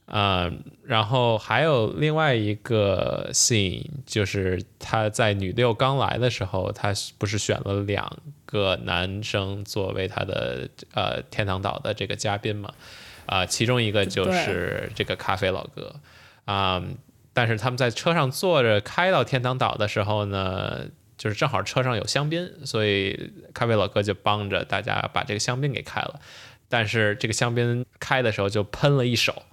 [0.06, 12.74] 嗯，然后还有另外一个 scene，就是他在女六刚来的时候，他不是选了两个男生作为他的呃天堂岛的这个嘉宾嘛？
[13.26, 15.96] 啊、其中一个就是这个咖啡老哥
[16.46, 16.84] 啊、
[17.34, 20.86] 但是他们在车上坐着开到天堂岛的时候呢，
[21.18, 26.20] 就是正好车上有香槟，所以咖啡老哥就帮着大家把这个香槟给开了。
[26.70, 29.44] 但是这个香槟开的时候就喷了一手，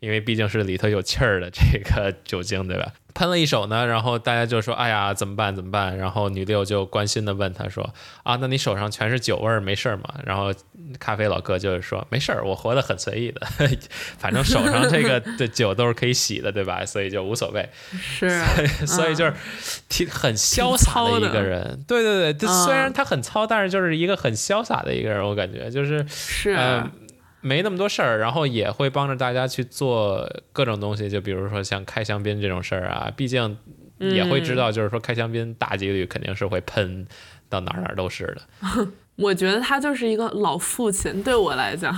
[0.00, 2.92] 因为毕竟是里头有气儿的这个酒精，对吧？
[3.14, 5.56] 喷了一手呢，然后大家就说：“哎呀，怎么办？
[5.56, 7.92] 怎么办？”然后女六就关心的问他说
[8.22, 10.54] ：“啊，那你手上全是酒味儿，没事儿吗？”然后
[11.00, 13.44] 咖啡老哥就是说：“没事儿，我活得很随意的，
[14.18, 16.84] 反正手上这个 的酒都是可以洗的，对吧？
[16.86, 17.68] 所以就无所谓。”
[18.00, 18.46] 是啊
[18.86, 19.34] 所以就是
[19.88, 21.82] 挺很潇洒的一个人。
[21.88, 26.88] 对对对，虽然他很糙，但是就是一个很潇洒的一个人，我感觉就是是嗯、
[27.40, 33.56] 没那么多事儿，然后也会帮着大家去做各种东西，就比如说像开香槟这种事儿啊，毕竟
[33.98, 37.06] 也会知道，就是说开香槟大几率肯定是会喷
[37.48, 38.88] 到哪儿哪儿都是的。
[39.16, 41.96] 我觉得他就是一个老父亲，对我来讲，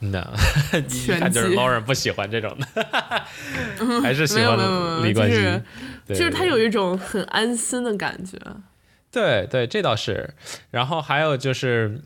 [0.00, 0.18] 那
[0.90, 2.66] 一看就是拳击 Lauren 不喜欢这种的，
[4.02, 4.56] 还是喜欢
[5.04, 5.62] 李冠希就是。
[6.08, 8.36] 就是他有一种很安心的感觉。
[9.12, 10.34] 对对，这倒是。
[10.70, 12.00] 然后还有就是，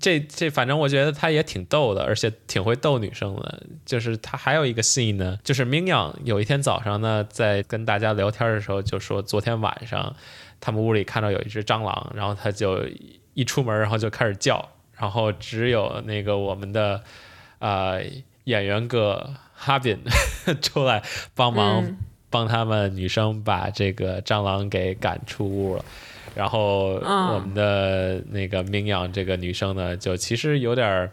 [0.00, 3.62] 这这反正我觉得他也挺逗的，而且挺会逗女生的。
[3.84, 10.14] 就是他还有一个 scene 呢，就是明阳有一天早上呢，在跟大家聊天的时候就说，昨天晚上
[10.60, 12.80] 他们屋里看到有一只蟑螂，然后他就
[13.34, 17.02] 一出门然后就开始叫，然后只有那个我们的
[17.58, 18.02] 呃
[18.44, 19.98] 演员哥哈宾
[20.62, 21.02] 出来
[21.34, 21.84] 帮忙。
[21.84, 21.96] 嗯
[22.32, 25.84] 帮他们女生把这个蟑螂给赶出屋了。
[26.34, 31.10] 然后嗯我们的那个明阳这个女生呢，就其实有点儿。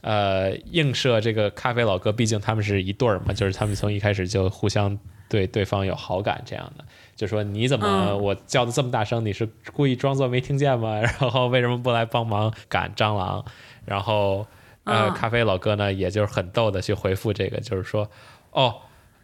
[0.00, 4.98] 呃，映射这个咖啡老哥，毕竟他们是一对儿嘛，就是他们从一开始就互相
[5.28, 6.84] 对对方有好感，这样的。
[7.14, 10.98] 就说你怎么嗯我叫的这么大声，你是故意装作没听见吗？
[11.00, 13.44] 然后为什么不来帮忙赶蟑螂？
[13.84, 14.44] 然后
[14.82, 18.10] 呃，嗯咖啡老哥呢，也就是很逗的去回复这个，就是说，
[18.50, 18.74] 哦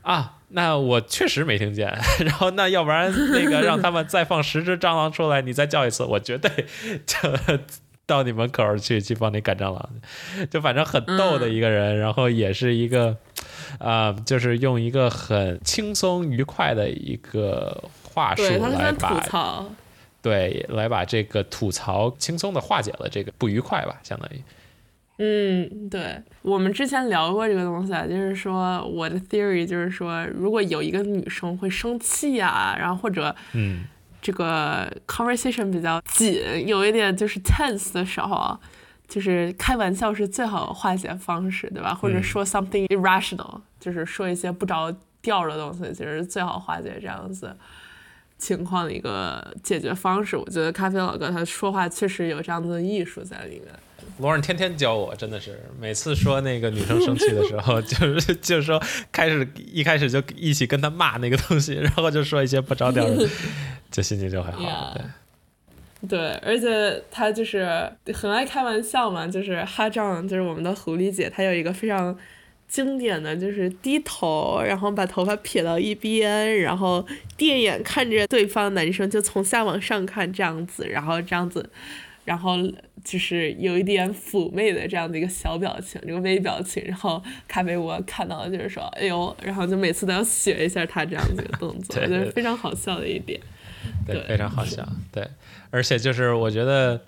[0.03, 1.89] 啊，那我确实没听见。
[2.25, 6.51] 然后那要不然那个让他们再放十只蟑螂出来，你再叫一次，我绝对
[7.07, 7.29] 就
[8.07, 9.91] 到你门口去去帮你赶蟑螂。
[10.51, 13.17] 就反正很逗的一个人，然后也是一个
[13.79, 19.67] 啊、就是用一个很轻松愉快的一个话术来很吐把槽，
[20.23, 24.43] 对来把这个吐槽轻松的化解了这个不愉快吧，相当于。
[25.21, 33.85] 嗯，对，我们之前聊过这个东西啊，就是说我的 theory 就是说，如果有一个女生会生气啊，然后或者嗯
[34.23, 38.61] 这个 conversation 比较紧，有一点就是 tense 的时候啊，
[39.09, 41.93] 就是开玩笑是最好的化解方式，对吧？
[41.93, 47.57] 或者嗯说 something irrational，就是说一些不着调的东西，其实是最好化解这样子
[48.39, 50.37] 情况的一个解决方式。
[50.37, 53.75] 我觉得咖啡老哥他说话确实有这样子的艺术在里面。
[54.19, 58.83] 罗尔天天教我，真的是每次说那个女生生气的时候，就是就是说
[59.13, 63.29] 开始一开始就一起跟她骂那个东西，然后就说一些不着调的，
[63.91, 64.59] 就心情就会好。
[64.59, 65.05] 对 Yeah
[66.09, 67.67] 对，而且他就是
[68.15, 72.17] 很爱开玩笑嘛，就是哈丈，就是我们的狐狸姐，她有一个非常
[72.69, 77.05] 经典的就是低头，然后把头发撇到一边，然后
[77.37, 81.69] 电眼看着对方男生，就从下往上看这样子，然后这样子，
[82.29, 82.59] 然后
[83.03, 93.41] 就是有一点妩媚的这样的一个小表情，这个微表情，然后咖啡我看到的就是说，哎呦，然后就每次都要学一下他这样子的动作， 对我觉得非常好笑的一点。
[94.07, 94.87] 对，对非常好笑。
[95.11, 95.27] 对，
[95.71, 97.01] 而且就是我觉得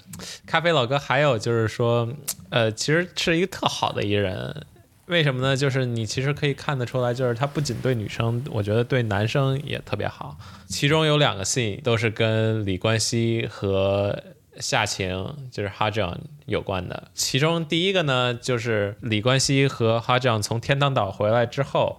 [0.46, 2.08] 咖啡老哥还有就是说，
[2.48, 4.64] 呃，其实是一个特好的一个人。
[5.04, 5.54] 为什么呢？
[5.54, 10.38] 就是你其实可以看得出来，就是他不仅对女生，我觉得对男生也特别好。
[10.66, 14.16] 其中有两个 scene 都是跟李冠希和
[14.60, 17.08] 夏晴，就是哈正有关的。
[17.14, 21.98] 其中第一个呢，就是李冠希和哈正从天堂岛回来之后，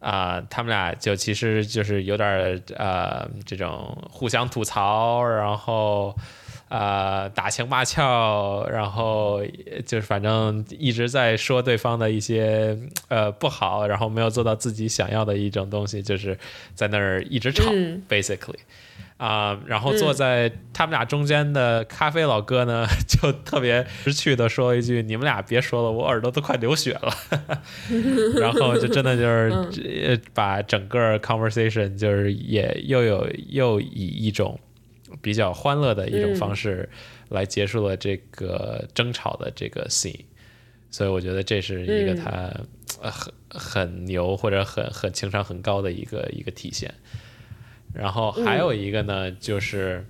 [0.00, 6.14] 啊、他们俩就其实就是有点儿呃这种互相吐槽，然后
[6.68, 9.42] 呃打情骂俏，然后
[9.86, 12.78] 就是反正一直在说对方的一些
[13.08, 16.38] 呃不好，然后没有做到自己想要的一种东西，就是
[16.74, 18.20] 在那儿一直吵、嗯 b
[19.16, 27.14] 啊、然后坐在他们俩中间的咖啡老哥呢，就特别识趣的说了一句：“你们俩别说了，我耳朵都快流血了。”
[28.38, 29.50] 然后就真的就是
[30.06, 34.58] 呃把整个 conversation 就是也又有又以一种
[35.22, 36.88] 比较欢乐的一种方式
[37.28, 40.24] 来结束了这个争吵的这个 scene，
[40.90, 42.16] 所以我觉得这是一个嗯。
[42.16, 42.64] 他、呃
[43.10, 46.92] 很很牛或者很很情商很高的一个一个体现。
[47.94, 50.04] 然后还有一个呢，就是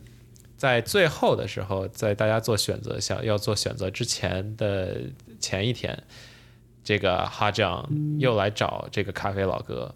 [0.56, 5.02] 在最后的时候，在大家做选择想要做选择之前的
[5.38, 6.02] 前一天，
[6.82, 9.94] 这个哈酱又来找这个咖啡老哥，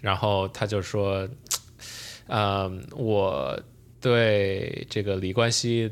[0.00, 1.26] 然后他就说，
[2.26, 3.58] 嗯，我
[4.00, 5.90] 对这个李冠希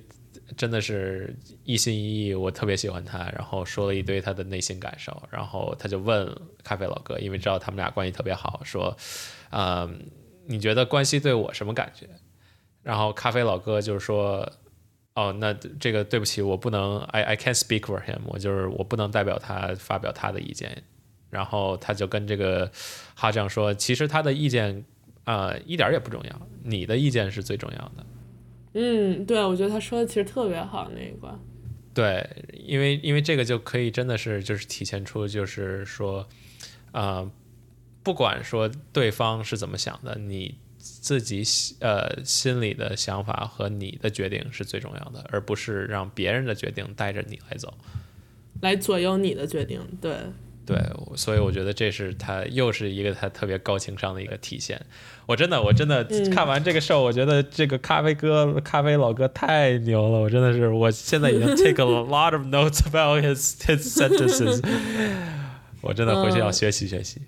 [0.56, 1.34] 真的是
[1.64, 6.28] 一心一意，我特别喜欢他，然后说了一堆他的内心感受，然后他就问
[6.62, 8.96] 咖啡老哥，因为知道他们俩关系特别好，说，
[9.50, 10.00] 嗯，
[10.50, 12.08] 你觉得关系对我什么感觉？
[12.82, 14.50] 然后咖啡老哥就是说，
[15.14, 20.82] 哦，那这个对不起，我不能，I I can't speak for him，我就是我不能代表他发表他的意见。
[21.30, 22.68] 然后他就跟这个
[23.14, 24.84] 哈酱说，其实他的意见
[25.22, 28.06] 啊、呃一点儿也不重要，你的意见是最重要的。
[28.72, 31.38] 嗯，对，我觉得他说的其实特别好那一关。
[31.94, 36.26] 对，因为因为这个就可以真的是就是体现出就是说，
[36.90, 37.30] 啊、
[38.02, 41.42] 不管说对方是怎么想的，你自己
[41.80, 47.74] 呃心里的想法和你的决定是最重要的，而不是让别人的决定带着你来走。
[48.62, 50.14] 来左右你的决定，对，
[50.66, 50.78] 对，
[51.16, 54.80] 所以我觉得这是他又是一个他特别高情商的一个体现。
[55.26, 64.62] 我真的，我真的看完这个 show，我觉得这个咖啡哥、咖啡老哥太牛了，我真的是，我现在已经 take a lot of notes about his his sentences，
[65.80, 67.20] 我真的回去要学习学习。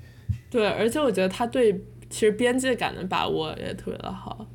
[0.53, 1.73] 对，而且我觉得他对
[2.11, 4.47] 其实边界感的把握也特别的好，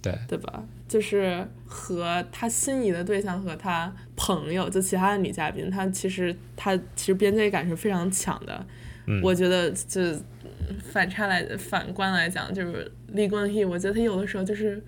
[0.00, 0.62] 对，对吧？
[0.86, 8.64] 就是和他心仪的对象和他朋友，就其他的女嘉宾，他其实他其实边界感是非常强的。
[9.06, 14.80] 嗯我觉得就嗯反差来反观来讲，就是李冠希，我觉得他有的时候就是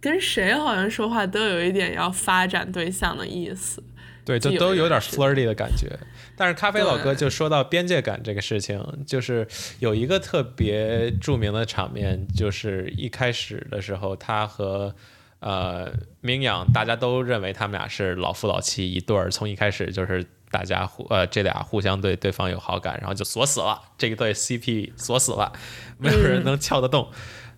[0.00, 3.82] 跟谁好像说话都有一点要发展对象的意思。
[4.24, 5.88] 对，就都有点 flirty 的感觉。
[6.36, 9.46] 但是咖啡老哥就说到边界感这个事情，就是
[9.80, 14.94] 有一个特别著名的场面，就是一开始的时候，他和
[15.40, 25.52] 呃明阳，大家都认为他们俩是老夫老妻一对儿，从一开始就是大家互呃这俩互相对对方有好感，然后就锁死了，这一对 CP 锁死了，
[25.98, 27.10] 没有人能撬得动。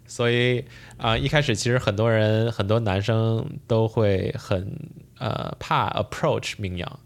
[0.08, 0.64] 所以
[0.98, 4.78] 啊、一开始其实很多人很多男生都会很
[5.18, 7.00] 呃怕 approach 明阳，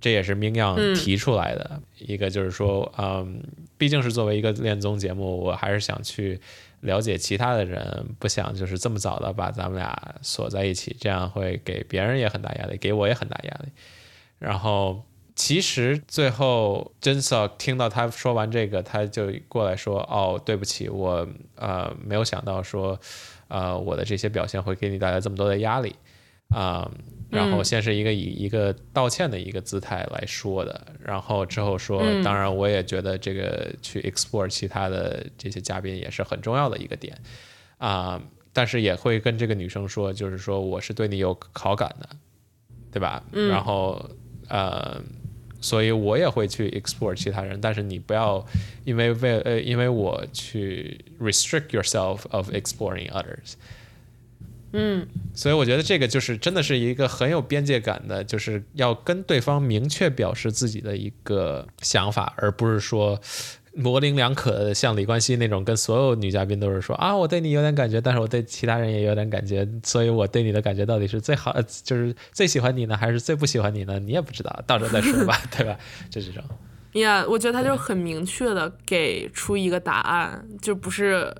[0.00, 3.42] 这也是明阳嗯提出来的、一个，就是说，嗯，
[3.76, 6.40] 毕竟是作为一个恋综节目，我还是想去
[6.80, 13.70] 了解其他的人，不想就是这么早的把咱们俩锁在一起，这样会给别人也很大压力，给我也很大压力。
[14.38, 21.26] 然后其实最后真 s o 听到他说完这个，他就过来说：“哦，对不起，我
[21.56, 22.98] 呃没有想到说，
[23.48, 25.96] 呃我的这些表现会给你带来这么多的压力
[26.50, 26.88] 啊、
[27.30, 37.16] 然后嗯先是一个以一个道歉的一个姿态来说的，然后之后说，嗯当然我也觉得这个去 explore 其他的这些嘉宾也是很重要的一个点
[37.78, 38.20] 啊、
[38.52, 42.08] 但是也会跟这个女生说，就是说我是对你有好感的，
[42.90, 43.22] 对吧？
[43.32, 44.04] 嗯然后
[44.48, 45.00] 呃，
[45.60, 48.44] 所以我也会去 explore 其他人，但是你不要
[48.84, 53.54] 因为为呃因为我去 restrict yourself of exploring others。
[54.72, 63.18] 嗯，所以我觉得这个就是真的是一个很有边界感的，就是要跟对方明确表示自己的一个想法，而不是说
[63.74, 71.54] 模棱两可的，像李冠希那种跟所有女嘉宾都是说啊，我对你有点感觉，但是我对其他人也有点感觉，所以我对你的感觉到底是最好，
[71.84, 73.98] 就是最喜欢你呢，还是最不喜欢你呢？
[74.00, 75.78] 你也不知道，到时候再说吧， 对吧？
[76.10, 76.42] 就这种，
[77.00, 81.34] 呀我觉得他就很明确的给出一个答案， 就不是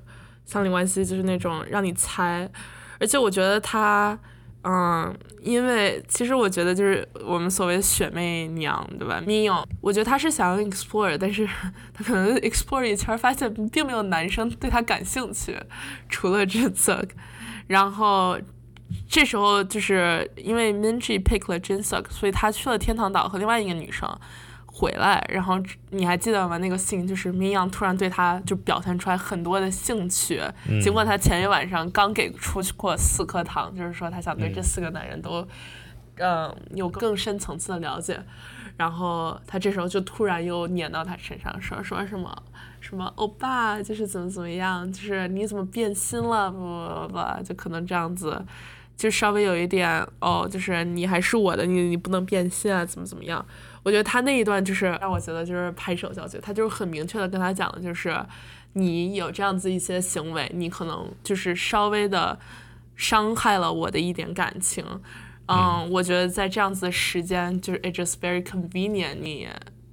[0.45, 2.49] 像李冠希就是那种让你猜，
[2.99, 4.17] 而且我觉得他，
[4.63, 11.47] 嗯，因为其实我觉得就是我们所谓的雪媚娘，对吧 m i o 我觉得他是想要 explore，但是
[11.93, 15.57] 他可能 explore 一圈发现并没有男生对他感兴趣，
[16.09, 17.07] 除了 j i s u k
[17.67, 18.37] 然后。
[19.07, 24.09] 这时候就是因为 Minji pick 了 Jinsuk，所以他去了天堂岛和另外一个女生
[24.79, 25.59] 回来，然后
[25.89, 26.57] 你还记得吗？
[26.59, 30.41] 那个 scene 就是明阳突然对他就表现出来很多的兴趣，
[30.81, 35.45] 尽管他前一晚上刚给出去过四颗糖，就是说他想对这四个男人都，
[36.15, 38.17] 嗯、有更深层次的了解。
[38.77, 42.33] 然后他这时候就突然又撵到他身上，说说什么
[42.79, 48.41] 什么欧巴就是怎么怎么样，就是你怎么变心了，不不不不，就可能这样子，
[48.95, 53.45] 就稍微有一点哦，就是你还是我的，你你不能变心啊，怎么怎么样？
[53.89, 58.15] 我觉得他那一段就是让我觉得就是拍手叫绝，他就是很明确的跟他讲的就是，
[58.73, 62.37] 你有这样子一些行为，你可能就是稍微的
[62.95, 64.85] 伤害了我的一点感情。
[65.47, 69.47] 嗯，我觉得在这样子的时间，就是 it's just very convenient，你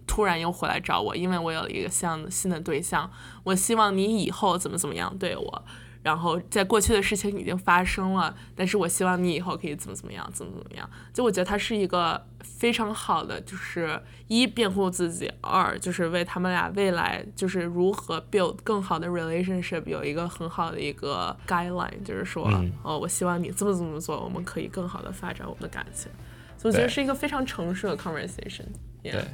[0.06, 3.10] 突然又回来找我，因为我有了一个像新的对象，
[3.44, 5.64] 我希望你以后怎么怎么样对我。
[6.06, 10.88] 然后在过去的事情已经发生了，但是我希望你以后可以怎么怎么样，怎么怎么样。
[11.12, 26.08] 就我觉得他是一个非常好的，就是一辩护自己，二就是为他们俩未来就是如何 build 更好的 relationship 有一个很好的一个 guideline，就是说，嗯哦，我希望你这么这么做，我们可以更好的发展我们的感情。
[26.56, 28.66] 所以我觉得是一个非常成熟的 conversation。
[29.02, 29.24] 对，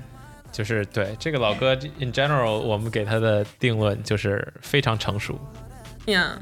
[0.51, 5.39] 就是对这个老哥 in general，我们给他的定论就是非常成熟。
[6.07, 6.39] Yeah，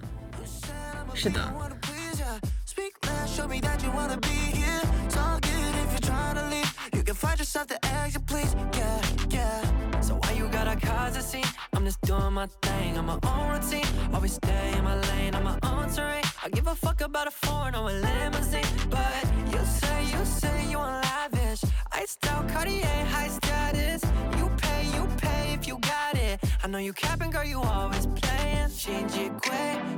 [1.14, 1.40] 是的。
[1.58, 2.38] wanna please ya.
[2.64, 4.82] Speak loud, show me that you wanna be here.
[5.06, 6.70] It's all good if you're trying to leave.
[6.94, 8.54] You can find yourself the exit, please.
[8.76, 9.00] Yeah,
[9.30, 10.00] yeah.
[10.00, 11.44] So why you gotta cause a scene?
[11.74, 13.86] I'm just doing my thing on my own routine.
[14.14, 16.24] Always stay in my lane on my own terrain.
[16.44, 18.64] I give a fuck about a foreign or a limousine.
[18.88, 21.62] But you say, you say you want lavish.
[21.92, 24.02] Iced out Cartier, high status.
[24.38, 26.40] You pay, you pay if you got it.
[26.62, 28.39] I know you capping, girl, you always playing.
[28.82, 29.52] 新机贵，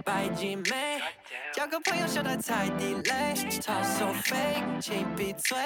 [0.04, 1.00] 拜姐妹，
[1.54, 2.04] 交个朋友
[4.80, 5.56] 请闭嘴，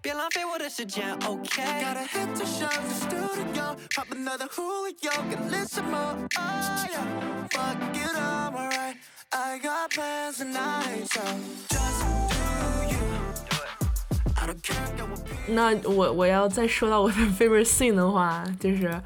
[0.00, 1.62] 别浪费我的时间，OK。
[1.62, 6.16] Gotta hit the show, the studio, pop another Julio, get lit some more.
[6.38, 7.04] Oh yeah,
[7.50, 8.96] fuck it, I'm alright.
[9.30, 11.20] I got plans tonight, so
[11.68, 12.00] just
[12.30, 12.46] do
[12.88, 13.04] you.
[14.40, 15.52] I don't care, get what people.
[15.54, 18.98] 那我我要再说到我的 favorite scene 的话，就是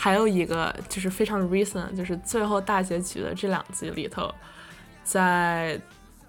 [0.00, 4.32] 还有一个就是非常 recent，就是最后大结局的这两集里头，
[5.02, 5.80] 在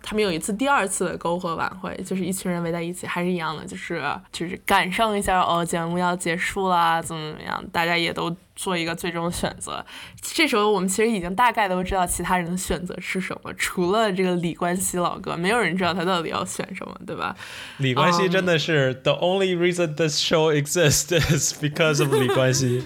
[0.01, 4.01] 他们有一次第二次的篝火晚会，就是一群人围在一起，还是一样的，就是
[4.31, 9.85] 就是赶上一下哦，节目要结束啦，怎么怎么样，大家也都做一个最终选择。
[10.19, 17.35] 这时候我们其实已经大概都知道其他人的选择是什么，除了这个李冠希老哥，没有人知道他到底要选什么，对吧？
[17.77, 22.83] 李冠希真的是、the only reason this show exists is because of 李冠希。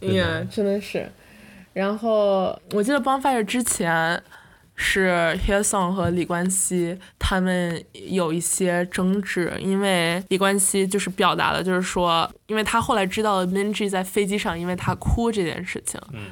[0.00, 1.10] Yeah，真的是。
[1.72, 4.22] 然后我记得 Bonfire 之前
[4.74, 16.26] 是 h e Song 和李冠希他们有一些争执，因为李冠希就是表达了，就是说，因为他后来知道了 Minji 在飞机上因为他哭这件事情，嗯，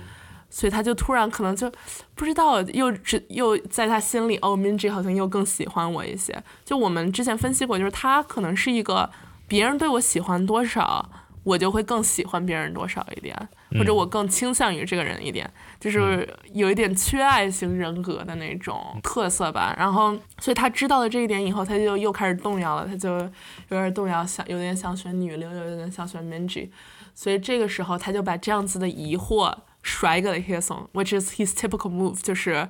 [0.49, 1.71] 所以他就突然可能就
[2.15, 6.37] 不知道，又只又在他心里，哦，Minji 好像又更喜欢我一些。
[6.65, 9.11] 就我们之前分析过，就是他可能是一个
[9.47, 11.09] 别人对我喜欢多少，
[11.47, 13.37] 我就会更喜欢别人多少一点，
[13.79, 15.49] 或者我更倾向于这个人一点，
[15.79, 19.73] 就是有一点缺爱型人格的那种特色吧。
[19.79, 23.31] 然后，所以他知道了这一点以后，他就又开始动摇了，他就有
[23.69, 26.69] 点动摇，想有点想选女流，有点想选 Minji。
[27.15, 32.69] 所以这个时候，他就把这样子的疑惑甩给了 Hyeson，which is his typical move，就是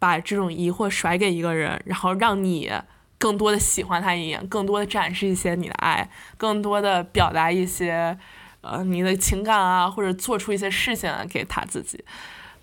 [0.00, 2.72] 把这种疑惑甩给一个人，然后让你
[3.18, 8.16] 更多的喜欢他一眼，更多的展示一些你的爱，更多的表达一些
[8.60, 12.04] 呃你的情感啊，或者做出一些事情啊给他自己。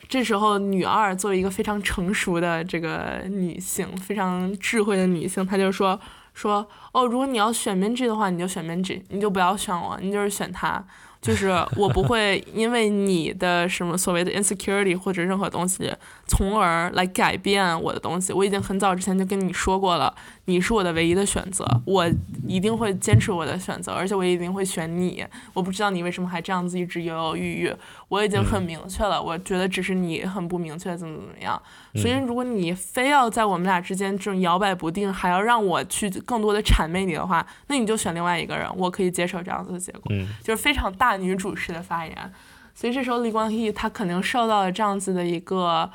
[0.10, 6.00] 这时候，女二作为一个非常成熟的这个女性，非常智慧的女性，她就说
[6.34, 10.84] 说哦，如果你要选 MG 的话，你就选 MG，你就不要选我，你就是选他。
[11.22, 11.48] 就是
[11.78, 15.90] 我不会因为你的什么所谓的 insecurity 或者任何东西，
[16.26, 18.34] 从而来改变我的东西。
[18.34, 20.14] 我已经很早之前就跟你说过了，
[20.46, 22.10] 你是我的唯一的选择，我
[22.48, 25.26] 一定会坚持我的选择，而且我一定会选你。
[25.54, 27.74] 我不知道你为什么还这样子一直犹犹豫豫，
[28.08, 31.62] 我已经很明确了，我觉得只是你很不明确，怎么怎么样。
[31.96, 40.04] 所以如果你非要在我们俩之间这种摇摆不定，还要让我去更多的谄媚你的话，那你就选另外一个人，我可以接受这样子的结果。
[40.10, 42.34] 嗯就是非常大女主式的发言。
[42.74, 45.90] 所以这时候李光羲他肯定受到了这样子的一个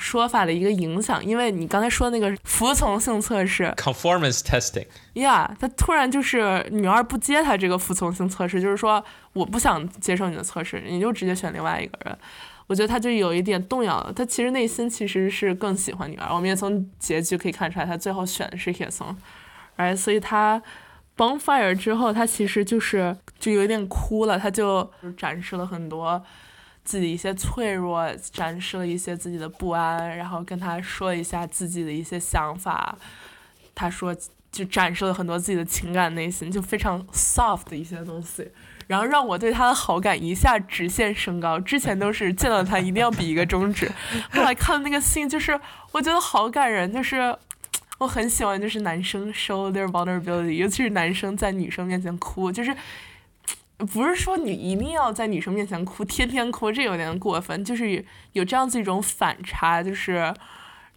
[0.00, 3.64] 说法的一个影响，因为你刚才说那个服从性测试。
[3.76, 12.16] Conformance testing，呀他突然就是女二不接他这个服从性测试，就是说我不想接受你的测试，你就直接选另外一个人。
[12.68, 19.16] 我觉得他就有一点动摇了，他其实内心其实是更喜欢女二，我们也从结局可以看出来，他最后选的是铁松，
[19.76, 20.62] 哎，所以他
[21.16, 26.22] bonfire 之后，他其实就是就有一点哭了，他就展示了很多
[26.88, 32.96] 自己一些脆弱，展示了一些自己的不安，然后跟他说一下自己的一些想法，
[33.74, 34.16] 他说
[34.50, 38.50] 就展示了很多自己的情感内心，就非常 soft 的一些东西。
[38.86, 41.60] 然后让我对他的好感一下直线升高。
[41.60, 43.92] 之前都是见到他一定要比一个中指，
[44.30, 45.60] 后来看那个信，就是
[45.92, 47.36] 我觉得好感人，就是
[47.98, 52.74] 我很喜欢，就是男生 show their vulnerability，尤其是男生在女生面前哭，就是
[53.78, 60.34] 不是说你一定要在女生面前哭，天天哭，这有点过分，就是有这样子一种反差，就是。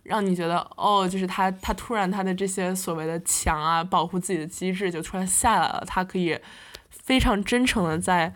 [0.04, 6.36] 让你觉得哦，就是他，他突然他的这些所谓的强啊，保护自己的机制就突然下来了，他可以
[6.90, 8.34] 非常真诚的在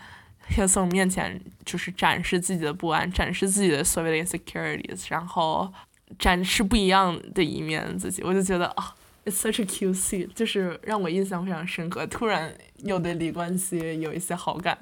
[0.48, 5.74] h e s o n 面前就是展示自己的不安，展示自己的所谓的 insecurities，然后
[6.20, 8.94] 展示不一样的一面自己，我就觉得啊、
[9.26, 14.78] It's such a cute scene，就是让我印象非常深刻，突然又对李冠希有一些好感，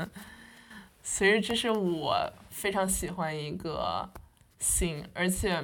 [1.02, 4.10] 所以这是我非常喜欢一个
[4.60, 5.64] 星而且。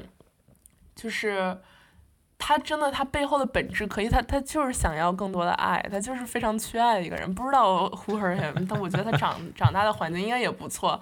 [0.95, 1.57] 就是
[2.37, 7.33] 他真的，他背后的本质可以，他他就是想要更多的爱，他就是非常缺爱的一个人。
[7.33, 10.99] 不知道 who hurt him，但我觉得他长 长大的环境应该也不错。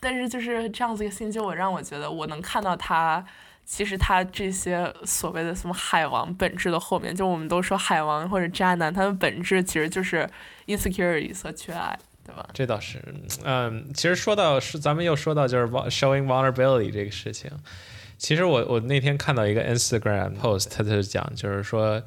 [0.00, 3.24] 但是就是这样子一个心就我让我觉得我能看到他，
[3.64, 10.28] 其实他这些所谓的什么海王本质的后面，就我们都说海王或者渣男，他的本质其实就是
[10.66, 11.98] insecurity 和缺爱。
[12.24, 12.48] 对吧？
[12.54, 13.02] 这倒是，
[13.42, 17.50] 嗯，其实说到是咱们又说到就是 showing vulnerability 这个事情。
[18.16, 22.00] 其实我我那天看到一个 Instagram post，他就讲，就是说，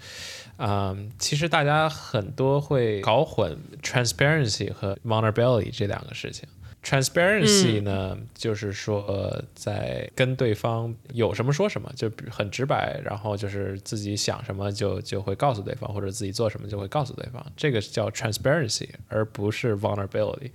[0.56, 6.48] 嗯，其实大家很多会搞混 transparency 和 vulnerability 这两个事情。
[6.86, 20.52] Transparency 呢，就是说、呃在跟对方有什么说什么，就比很直白，然后就是自己想什么就就会告诉对方，或者自己做什么就会告诉对方，这个叫 transparency，而不是 vulnerability。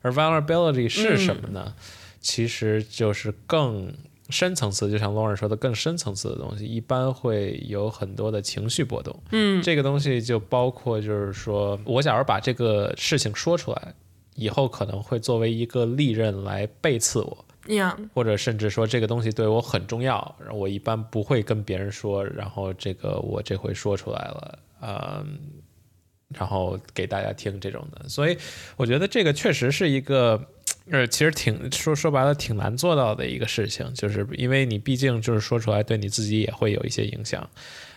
[0.00, 1.74] 而 vulnerability 是什么呢？
[2.20, 3.92] 其实就是更
[4.30, 9.14] 深层次，就像 Lauren 说的，更深层次的东西，一般会有很多的情绪波动。
[9.32, 13.94] 嗯，这个东西就包括就是说我假如把这个事情说出来，
[14.34, 17.44] 以后可能会作为一个利刃来背刺我。
[17.68, 25.38] 呀，或者甚至说这个东西对我很重要，我一般不会跟别人说，然后这个我这回说出来了，嗯，
[26.28, 28.36] 然后给大家听这种的，所以
[28.76, 30.38] 我觉得这个确实是一个，
[30.90, 37.48] 呃，其实挺说说白了挺难做到的一个事情，就是因为你毕竟就是说出来对你自己也会有一些影响。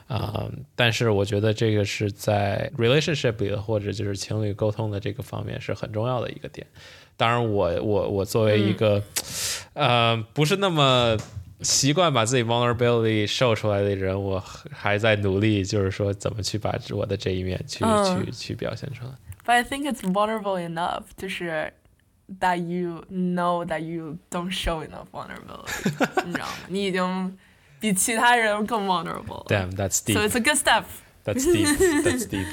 [0.07, 6.65] 啊、但是我觉得这个是在 relationship 里的，或者就是情侣沟通的这个方面是很重要的一个点。
[7.17, 9.03] 当然我，我我作为一个，
[9.73, 11.17] 呃，不是那么
[11.61, 14.39] 习惯把自己 vulnerability show 出来的人，我
[14.71, 19.11] 还在努力，就是说怎么去把我的这一面去、嗯去去表现出来。
[19.43, 21.73] But I think it's vulnerable enough，就是
[22.39, 26.53] that you know that you don't show enough vulnerability，你知道吗？
[26.67, 27.37] 你已经
[27.79, 29.45] 比其他人更 vulnerable 了。
[29.47, 30.29] Damn, that's So deep.
[30.29, 30.83] it's a good step。
[31.23, 31.67] That's deep.
[32.03, 32.47] That's deep.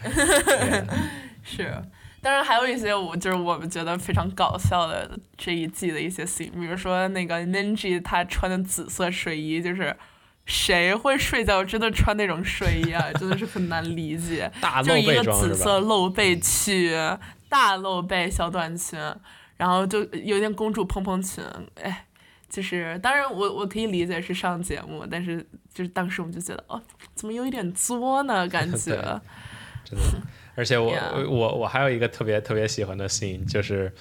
[1.42, 1.82] 是，
[2.22, 9.96] 当然还有一些我就是我们觉得非常搞笑的这一季的一些 scene，比如说那个 Ninji 他穿的紫色睡衣，就是
[10.46, 13.10] 谁会睡觉真的穿那种睡衣啊？
[13.18, 14.50] 真的是很难理解。
[14.60, 15.80] 大露就一个紫色？
[15.80, 16.92] 露背裙，
[17.48, 18.98] 大露背小短裙，
[19.56, 21.42] 然后就有点公主蓬蓬裙，
[21.82, 22.04] 哎。
[22.48, 26.80] 就是，当然我我可以理解是上节目，但是就是当时我们就觉得，哦，
[27.14, 28.48] 怎么有一点作呢？
[28.48, 29.20] 感 觉，
[29.84, 30.20] 真的。
[30.54, 30.92] 而且我
[31.30, 33.92] 我我还有一个特别特别喜欢的 scene，就是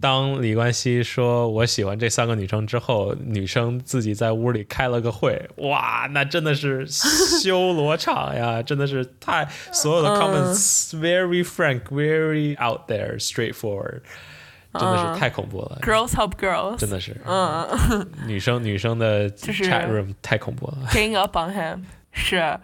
[0.00, 8.62] 当李冠希说我喜欢这三个女生之后，女生自己在屋里开了个会，哇，那真的是修罗场呀！
[8.62, 14.02] 真的是太所有的 comments very frank, very out there, straightforward，
[14.78, 15.78] 真的是太恐怖了。
[15.82, 17.66] girls help girls，真的是，嗯，
[18.26, 20.78] 女生女生的 就是 chat room 太恐怖了。
[20.90, 21.82] gang up on him
[22.12, 22.58] 是，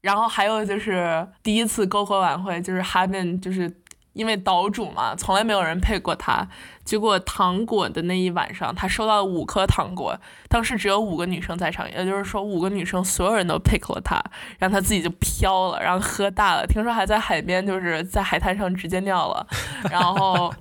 [0.00, 3.72] 然后还有就是第一次篝火晚会，就是 Haven 就是
[4.12, 6.46] 因为岛主嘛，从来没有人配过他，
[6.84, 10.14] 结果糖果的那一晚上，他收到了五颗糖果，
[10.48, 14.22] 当时只有五个女生在场，也就是说五个女生所有人都 pick 了他，
[14.58, 19.46] 然后他自己就飘了，然后喝大了，听说还在海边就是在海滩上直接尿了，
[19.90, 20.52] 然后。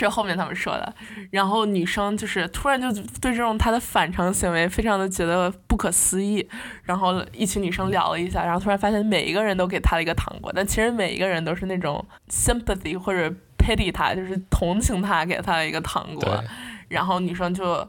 [0.00, 0.94] 这是后面他们说的，
[1.30, 2.90] 然后女生就是突然就
[3.20, 6.48] 对这种他的反常行为非常的觉得不可思议，
[6.84, 16.42] 然后一群女生聊了一下，然后突然发现每一个人都给他了一个糖果，但其实每一个人都是那种 sympathy 或者 pity 他，就是同情他，给他了一个糖果，
[16.88, 17.86] 然后女生就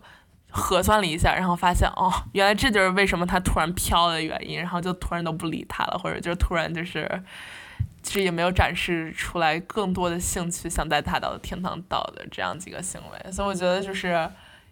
[0.50, 7.24] 核算了一下，然后发现哦，原来这就是为什么他突然飘的原因，然后就突然都不理他了，或者就突然就是。
[8.04, 14.30] 其实也没有展示出来更多的兴趣，想带他到天堂岛的这样几个行为，所以我觉得就是，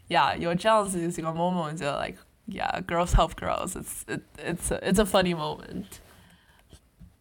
[0.08, 5.86] 呀，有这样子几个 moment，我觉得 like yeah girls help girls，it's it, it's a, it's a funny moment。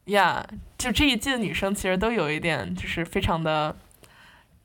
[0.06, 0.42] yeah，，
[0.78, 3.76] 就这一季的女生其实都有一点就是非常的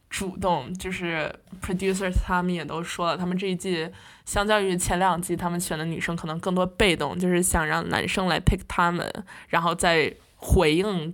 [0.10, 3.92] 主动，就是 producers 他们也都说了，他们这一季
[4.24, 9.12] 相较于前两季，他们选的女生可能更多被动，就是想让男生来 pick 他们，
[9.50, 11.14] 然后再回应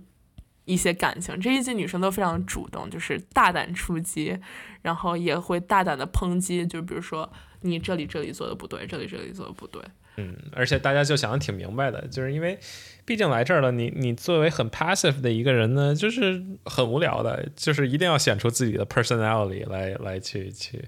[0.64, 1.38] 一些感情。
[1.40, 4.38] 这一季女生都非常主动，就是大胆出击，
[4.82, 7.30] 然后也会大胆的抨击，就比如说
[7.62, 9.82] 你这里这里做的不对，这里这里做的不对。
[10.16, 12.58] 嗯，而且大家就想的挺明白的，就是因为
[13.06, 20.84] 毕竟来这儿了，你你作为很 passive 的一个人呢，就是很无聊的，就是一定要显出自己的 personality 来来去去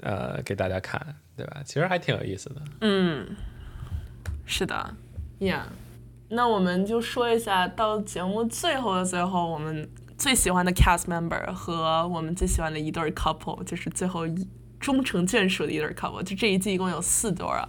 [0.00, 1.62] 呃给大家看，对吧？
[1.64, 2.62] 其实还挺有意思的。
[2.80, 3.36] 嗯，
[4.46, 4.94] 是的
[5.38, 5.64] ，Yeah。
[6.28, 9.88] 那我们就说一下，到节目最后的最后，我们
[10.18, 14.48] 最喜欢的 cast member 和我们最喜欢的一对 couple，就是最后一
[14.80, 16.22] 终成眷属的一对 couple。
[16.22, 17.68] 就这一季一共有四对儿啊，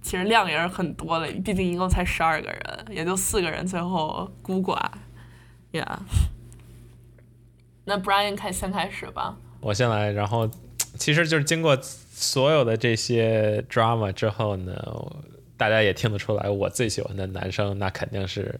[0.00, 4.78] 其实量也是很多的，毕竟一共才十二个人，也就四个人最后孤寡
[5.72, 5.98] ，Yeah。
[7.84, 9.36] 那 Brian 开先开始吧。
[9.60, 10.48] 我先来，然后
[10.98, 14.72] 其实就是经过所有的这些 drama 之后呢，
[15.58, 18.58] 大家也听得出来，我最喜欢的男生那肯定是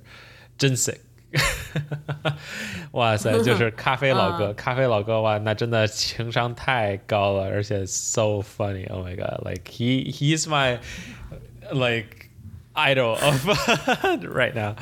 [0.58, 0.96] Jensen。
[2.92, 8.90] 哇塞，就是咖啡老哥， 咖啡老哥哇，那真的情商太高了，而且 so funny。
[8.90, 10.78] Oh my god，like he he's my
[11.70, 12.30] like
[12.74, 13.46] idol of
[14.24, 14.74] right now。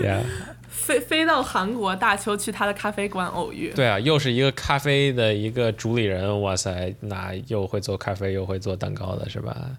[0.00, 0.24] Yeah。
[0.68, 3.72] 飞飞到韩国大邱去他的咖啡馆偶遇。
[3.74, 9.70] 对啊，又是一个咖啡的一个主理人，哇塞，那又会做咖啡又会做蛋糕的是吧？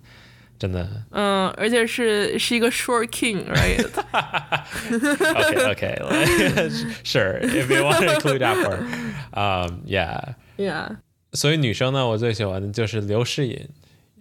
[0.62, 0.88] 真的。
[1.10, 10.98] 嗯，而且是是一个 short king，right？，OK OK，sure if you want to include that part，um yeah，yeah，
[11.34, 13.70] 所以女生呢，我最喜欢的就是刘诗颖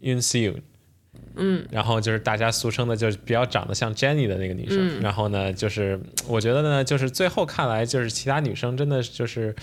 [0.00, 0.62] Yun Seun，
[1.36, 4.98] 嗯，然后就是大家俗称的，就是比较长得像 Jenny 的那个女生。
[4.98, 5.02] 嗯。
[5.02, 9.54] 然后呢，就是我觉得呢，就是最后看来，就是其他女生真的就是，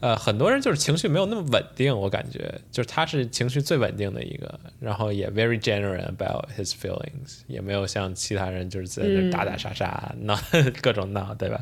[0.00, 10.38] 呃，很多人就是情绪没有那么稳定，我感觉就是他是情绪最稳定的一个，然后也 very genuine about his feelings，也没有像其他人就是在那嗯打打杀杀、闹
[10.82, 11.58] 各种闹，对吧？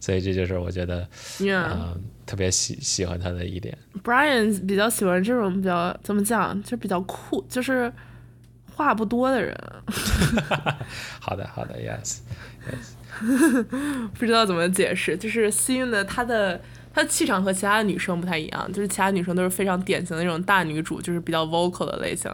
[0.00, 1.06] 所以这就是我觉得。
[1.40, 3.76] 嗯、特别喜喜欢他的一点。
[4.02, 7.92] Brian 比较喜欢这种比较怎么讲，就比较酷，就是
[8.74, 9.54] 话不多的人，
[11.20, 12.92] 好的，好的，yes，yes，。
[14.18, 15.16] 不知道怎么解释。
[15.16, 16.60] 就是幸运的，他的
[16.94, 22.30] 她的气场和其他的女生不太一样，就是其他女生都是非常典型的那种大女主，就是比较 vocal 的类型。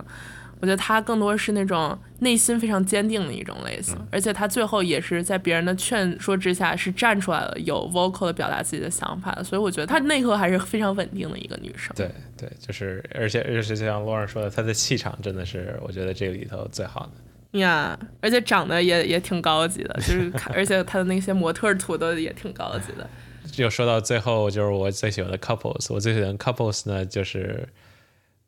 [0.61, 9.43] 我觉得她更多是那种内心非常坚定的一种类型，而且她最后也是在别人的劝说之下是站出来了，有 vocal 的表达自己的想法的。
[9.43, 11.91] 所以我觉得她内核还是非常稳定的一个女生。
[11.97, 17.59] 对对，就是而且而且就像罗尔说的，她的气场真的是我觉得这个里头最好的。
[17.59, 23.09] 呀而且长得也也挺高级的，就是看，而且她的那些模特儿图都也挺高级的。
[23.53, 27.69] 就说到最后，就是我最喜欢的 couples，我最喜欢的 couples 呢，就是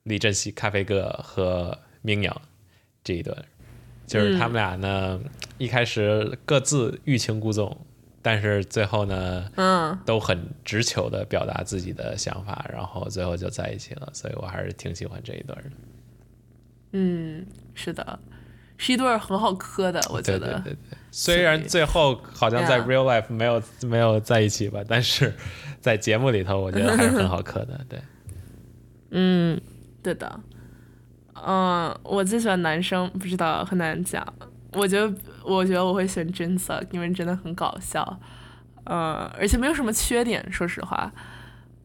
[0.05, 2.43] 李振熙、咖啡哥和明阳
[3.05, 3.35] 这一对，
[4.07, 5.21] 就是他们俩呢，
[5.59, 7.77] 一开始各自欲擒故纵，
[8.21, 15.71] 但是最后呢，嗯，都很直球的表达自己的想法，然后最后就在一起了，所以我还是挺喜欢这一对儿的。
[16.93, 18.19] 嗯，是的，
[18.83, 20.39] 是一对儿很好磕的，我觉得。
[20.39, 25.33] 对对对对，虽然最后好像在 real life 没有没有在一起吧，但是
[25.81, 27.81] 在节目里头，我觉得还是很好磕的。
[27.89, 28.03] 对，
[29.13, 29.61] 嗯，
[30.03, 30.41] 对的。
[31.47, 34.27] 嗯，我最喜欢男生，不知道很难讲。
[34.73, 35.15] 我觉得，
[35.45, 38.21] 我觉得我会选真色，因为真的很搞笑。
[38.85, 41.13] 嗯，而且没有什么缺点，说实话。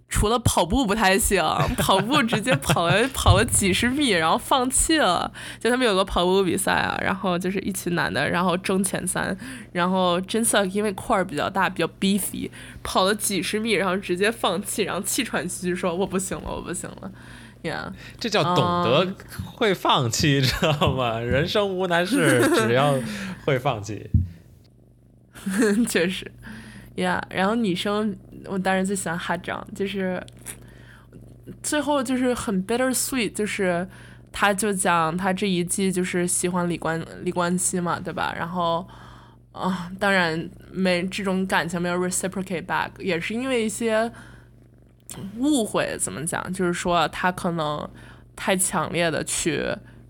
[0.10, 1.44] 除了跑步不太行，
[1.78, 5.32] 跑步直接跑了 跑了几十米，然后放弃了。
[5.60, 9.38] 就他们有个跑步比赛啊，然后就是一群男的，然后争前三，
[9.74, 12.50] 然后真色因为块儿比较大，比较 beefy，
[12.84, 17.12] 跑了几十米，然后直接放弃，然后气喘吁吁说我不行了，我不行了。
[17.64, 19.14] Yeah，这叫懂得
[19.44, 21.20] 会放弃， 知道吗？
[21.20, 22.96] 人生无难事，只要
[23.44, 24.10] 会放弃。
[25.90, 26.32] 确实
[26.96, 27.22] ，Yeah。
[27.30, 28.16] 然后女生，
[28.46, 30.22] 我当然最喜欢哈张，就是
[31.64, 33.88] 最后就是很 bitter sweet，就是
[34.32, 38.34] 他就讲他这一季就是喜欢李冠李冠希嘛，对吧？
[38.38, 38.88] 然后
[39.54, 44.12] 啊、当然没这种感情没有 reciprocate back，也是因为一些
[45.38, 46.54] 误会，怎么讲？
[46.54, 47.90] 就是说他可能
[48.36, 49.66] 太强烈的去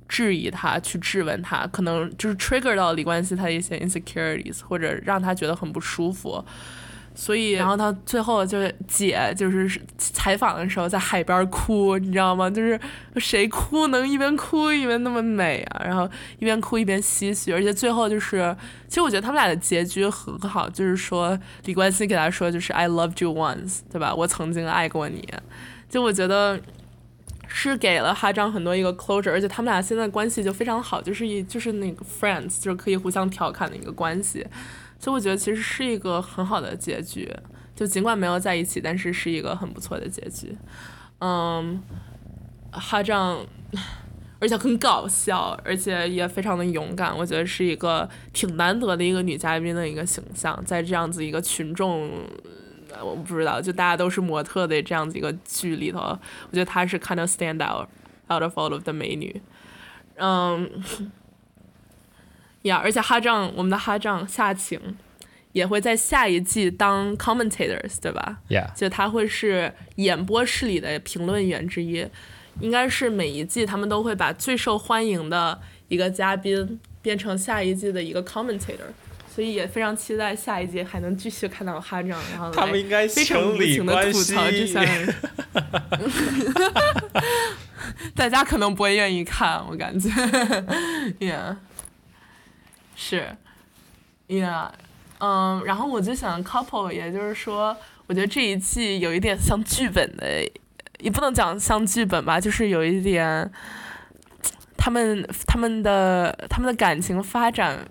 [0.10, 6.44] 质疑他，去质问他，可能就是 trigger 到李冠希他的一些 insecurities，或者让他觉得很不舒服。
[7.20, 12.48] 所以，然后他最后就是姐，就是采访的时候在海边哭，你知道吗？
[12.48, 12.80] 就是
[13.16, 15.82] 谁哭能一边哭一边那么美啊？
[15.84, 16.08] 然后
[16.38, 18.56] 一边哭一边唏嘘，而且最后就是，
[18.88, 24.14] 其实我觉得他们俩的结局很好，就是说李冠希给他说就是 I loved you once，对吧？
[24.14, 25.28] 我曾经爱过你。
[25.90, 26.60] 就我觉得
[27.48, 34.46] 是给了哈张很多一个 closure，而且他们俩现在关系就非常好，就是一就是那个 friends，就是可以互相调侃的一个关系。
[35.00, 37.32] 所以我觉得其实是一个很好的结局，
[37.76, 40.58] 就尽管没有在一起，但是是一个很不错的结局。
[41.20, 41.82] 嗯，
[42.72, 43.46] 哈张，
[44.40, 52.10] 而且很搞笑，而且也非常的勇敢，我觉得是一个挺难得的一个女嘉宾的一个形象，在这样子一个群众。
[53.00, 57.88] 我不知道，就大家都是模特的这样子一个剧里头，我觉得她是 kind of stand out
[58.32, 59.40] out of all of the 美女。
[60.16, 60.68] 嗯，
[62.68, 64.80] 呀，而且哈张，我们的哈张夏晴
[65.52, 72.06] 也会在下一季当 commentators，对吧？Yeah，就他会是演播室里的评论员之一，
[72.60, 78.92] 应该是每一季他们都会把最受欢迎的一个嘉宾变成下一季的一个 commentator，
[79.34, 84.24] 所以也非常期待下一季还能继续看到哈张，然后他们应该非常无情的吐。
[84.24, 85.16] 槽这三人。
[88.16, 90.10] 大家可能不会愿意看，我感觉，
[91.20, 91.56] yeah，
[93.00, 93.30] 是
[94.28, 94.68] ，yeah，
[95.20, 100.42] 嗯，然后我就想 couple，也就是说，我觉得这一季有一点像剧本的，
[100.98, 103.50] 也不能讲像剧本吧，就是有一点，
[104.76, 107.88] 他们他们的他们的感情发展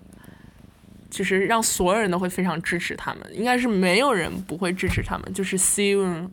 [1.09, 5.33] 就是让所有人都会非常支持他们，应该是没有人不会支持他们。
[5.33, 6.28] 就是 Seung、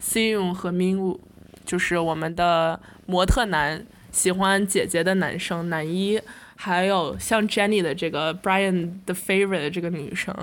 [0.00, 1.18] Seung 和 Minwoo，
[1.64, 6.22] 就是我们的模特男，喜欢姐姐的男生男一，
[6.56, 10.34] 还有像 Jenny 的这个 Brian 的 favorite 的这个女生，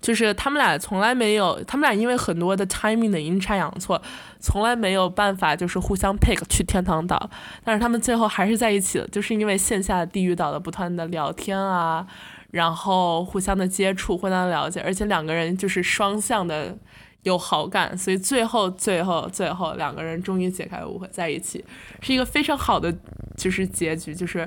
[0.00, 4.00] 就是他们俩从来没有，他们俩因为很多的 timing 的阴差阳错，
[4.40, 7.30] 从来没有办法就是互相 pick 去天堂岛，
[7.62, 12.06] 但是他们最后还是在一起了，就是因为线下地狱岛的不断的聊天啊，
[12.50, 16.76] 然后互相的接触，互相的了解，而且两个人就是双向的
[17.22, 21.64] 有好感，所以最后最后最后两个人终于解开误会在一起，
[22.02, 22.94] 是一个非常好的
[23.36, 24.46] 就是结局，就是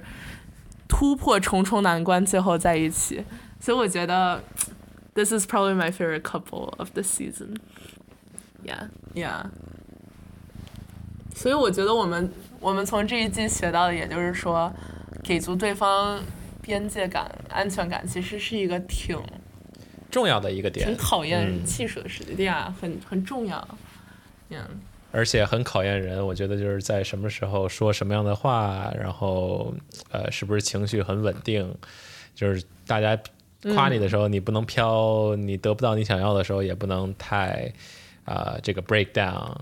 [0.87, 3.23] 突破重重难关，最后在一起，
[3.59, 4.41] 所以我觉得。
[5.17, 7.55] This is probably my favorite couple of the season.
[8.63, 9.47] Yeah, yeah.
[11.33, 14.71] 所以我觉得我们我们从这一季学到的，也就是说，
[15.23, 16.21] 给足对方
[16.61, 19.19] 边界感、安全感，其实是一个挺
[20.11, 23.67] 重要的一个点挺，考验嗯技术的事情，对呀，很很重要。
[24.51, 24.59] 嗯，
[25.11, 26.25] 而且很考验人。
[26.25, 29.73] 我觉得就是在什么时候说什么样的话，然后
[30.11, 31.73] 呃，是不是情绪很稳定，
[32.35, 33.17] 就是大家
[33.73, 37.71] 夸你的时候，你不能飘，你得不到你想要的时候，也不能太
[38.25, 39.55] 啊、这个 break down，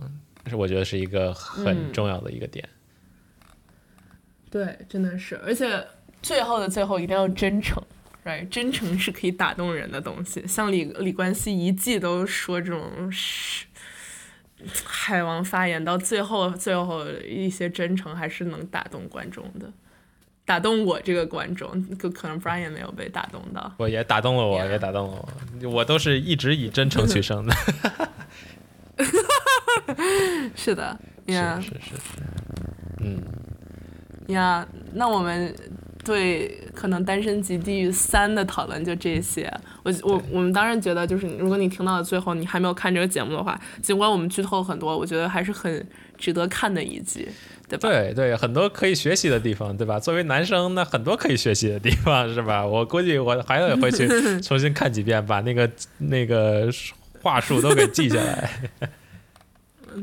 [0.48, 2.68] 是我觉得是一个很重要的一个点。
[4.50, 5.86] 对，真的是，而且
[6.22, 7.82] 最后的最后一定要真诚。
[8.24, 10.46] right，真诚是可以打动人的东西。
[10.48, 13.68] 像李李冠希一季都说这种是
[14.86, 19.72] 海王发言，到最后最后一些真诚还是能打动观众的，
[20.46, 23.74] 打动我这个观众，可可能 Brian 没有被打动到。
[23.78, 25.30] 我也打动了我也打动了
[25.64, 27.54] 我，我都是一直以真诚取胜的。
[30.56, 32.02] 是的，Yeah 是是是是，
[33.02, 33.22] 嗯，
[34.28, 35.54] 呀那我们
[36.06, 39.52] 对可能《单身级地狱三》的讨论就这些。
[39.84, 45.86] 我我我们当然觉得，就是如果你听到了最后，你还没有看这个节目的话，尽管我们剧透很多，我觉得还是很
[46.18, 47.28] 值得看的一集，
[47.68, 47.90] 对吧？
[47.90, 50.00] 对对，很多可以学习的地方，对吧？
[50.00, 52.66] 作为男生，那很多可以学习的地方，是吧？
[52.66, 54.08] 我估计我还得回去
[54.42, 56.70] 重新看几遍，把那个那个
[57.22, 58.50] 话术都给记下来。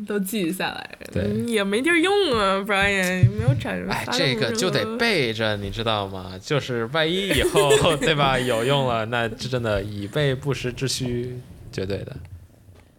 [0.07, 0.99] 都记下来。
[1.13, 3.87] 对嗯也没地儿用啊，Brian 没有展示。
[3.91, 6.39] 哎，这个就得备着，你知道吗？
[6.41, 11.39] 就是万一以后 对吧有用了，那这真的以备不时之需，
[11.71, 12.17] 绝对的。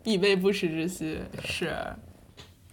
[0.04, 1.74] 以备不时之需是。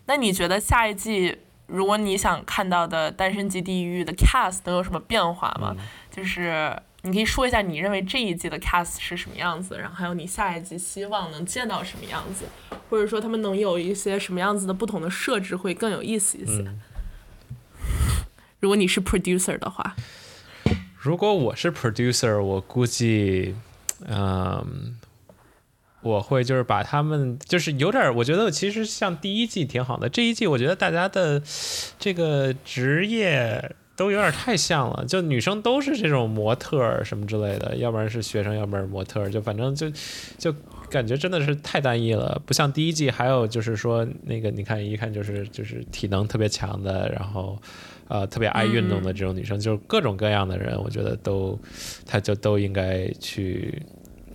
[0.07, 1.37] 那你觉得下一季，
[1.69, 5.77] 如果你想看到的《单身级地狱》的 cast 能有什么变化吗？
[6.11, 12.45] 就是你可以说一下你认为这一季的 cast 是什么样子，然后还有你下一季希望能见到什么样子，
[12.89, 16.63] 或者说他们能有一些什么样子的不同的设置会更有意思一些。
[16.63, 16.81] 嗯
[18.61, 19.97] 如果你是 producer 的话，
[20.99, 23.55] 如果我是 producer，我估计，
[24.07, 24.99] 嗯，
[26.03, 31.43] 我会就是把他们就是有点儿，我觉得其实像第一季挺好的，这一季我觉得大家的
[31.99, 39.91] 这个职业都有点太像了，就女生都是这种模特儿什么之类的，要不然是学生，要不然是模特儿，就反正就
[40.39, 40.51] 就
[40.89, 47.59] 感觉真的是太单一了，不像第一季还有就是说那个你看一看就是就是体能特别强的，然后。
[48.13, 51.57] 呃，特别爱运动的这种女生，就是各种各样的人，我觉得都，
[52.05, 53.81] 她就都应该去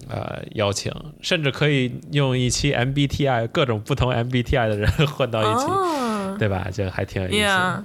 [0.07, 0.89] 呃邀请，
[1.19, 6.69] 甚至可以用一期 MBTI 各种不同 MBTI 的人混到一起，哦对吧？
[6.71, 7.83] 就还挺有意思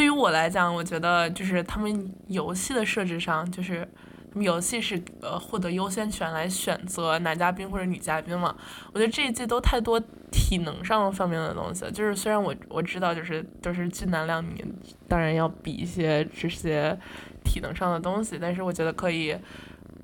[0.00, 3.86] 对于我来讲，我觉得就是他们游戏的设置上，就是
[4.32, 8.56] 他们游戏是呃获得优先权来选择男嘉宾或者女嘉宾嘛。
[8.94, 10.00] 我觉得这一季都太多
[10.32, 14.64] 体能上方面的东西了，就是虽然我我知道就是都是俊男靓女，
[15.06, 16.98] 当然要比一些这些
[17.44, 19.36] 体能上的东西，但是我觉得可以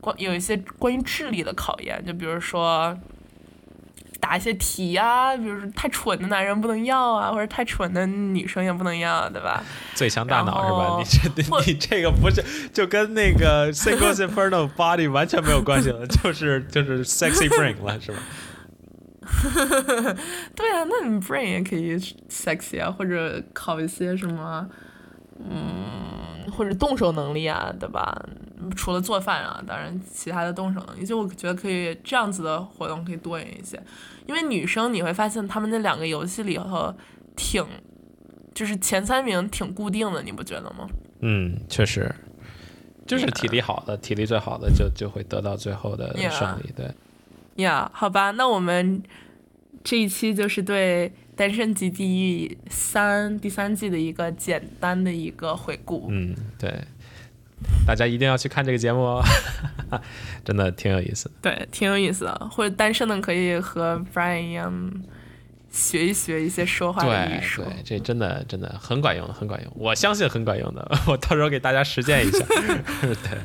[0.02, 2.94] 关有一些关于智力的考验，就比如说。
[4.20, 9.62] 答一些题啊、比如说太蠢的男人不能要啊，或者太蠢的女生也不能要，对吧？
[9.94, 10.96] 最强大脑是吧？
[10.98, 18.18] 你这你这个不是就跟那个 Singles Inferno Body 完全没有关系了， 就是就是 Sexy Brain 了，是吧？
[20.54, 21.98] 对啊，那你 brain 也可以
[22.30, 24.64] sexy 啊，或者考一些什么，
[25.40, 28.16] 嗯，或者动手能力啊，对吧？
[28.74, 33.80] 除了做饭啊，当然其他的动手能力，就我觉得可以这样子的活动可以多元一些。
[34.26, 36.94] 因为女生你会发现，她们那两个游戏里头
[37.36, 37.64] 挺，
[38.54, 40.88] 就是前三名挺固定的，你不觉得吗？
[41.20, 42.12] 嗯，确实，
[43.06, 46.72] 就是体力好的，体力最好的就就会得到最后的胜利。
[46.74, 46.90] 对，
[47.62, 49.02] 呀好吧，那我们
[49.84, 56.08] 这一期就是对《单身级地狱三》第三季的一个简单的一个回顾。
[56.10, 56.82] 嗯，对。
[57.86, 59.24] 大家一定要去看这个节目哦，
[60.44, 61.34] 真的挺有意思的。
[61.42, 62.48] 对，挺有意思的。
[62.50, 64.92] 或者单身的可以和 Brian 一样，
[65.70, 67.62] 学一学一些说话的艺术。
[67.62, 70.90] 对，这真的真的很管用，很管用，我相信很管用的。
[71.08, 72.44] 我到时候给大家实践一下。
[73.00, 73.38] 对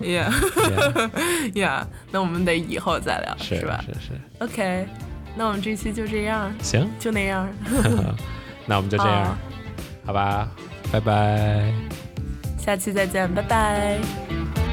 [0.00, 4.86] Yeah，yeah，yeah，那我们得以后再聊，是吧是是，？OK，
[5.34, 7.48] 那我们这期就这样，行，就那样。
[8.64, 9.36] 那我们就这样
[10.06, 10.48] 好，好吧，
[10.92, 11.72] 拜拜。
[12.58, 14.67] 下期再见，拜拜。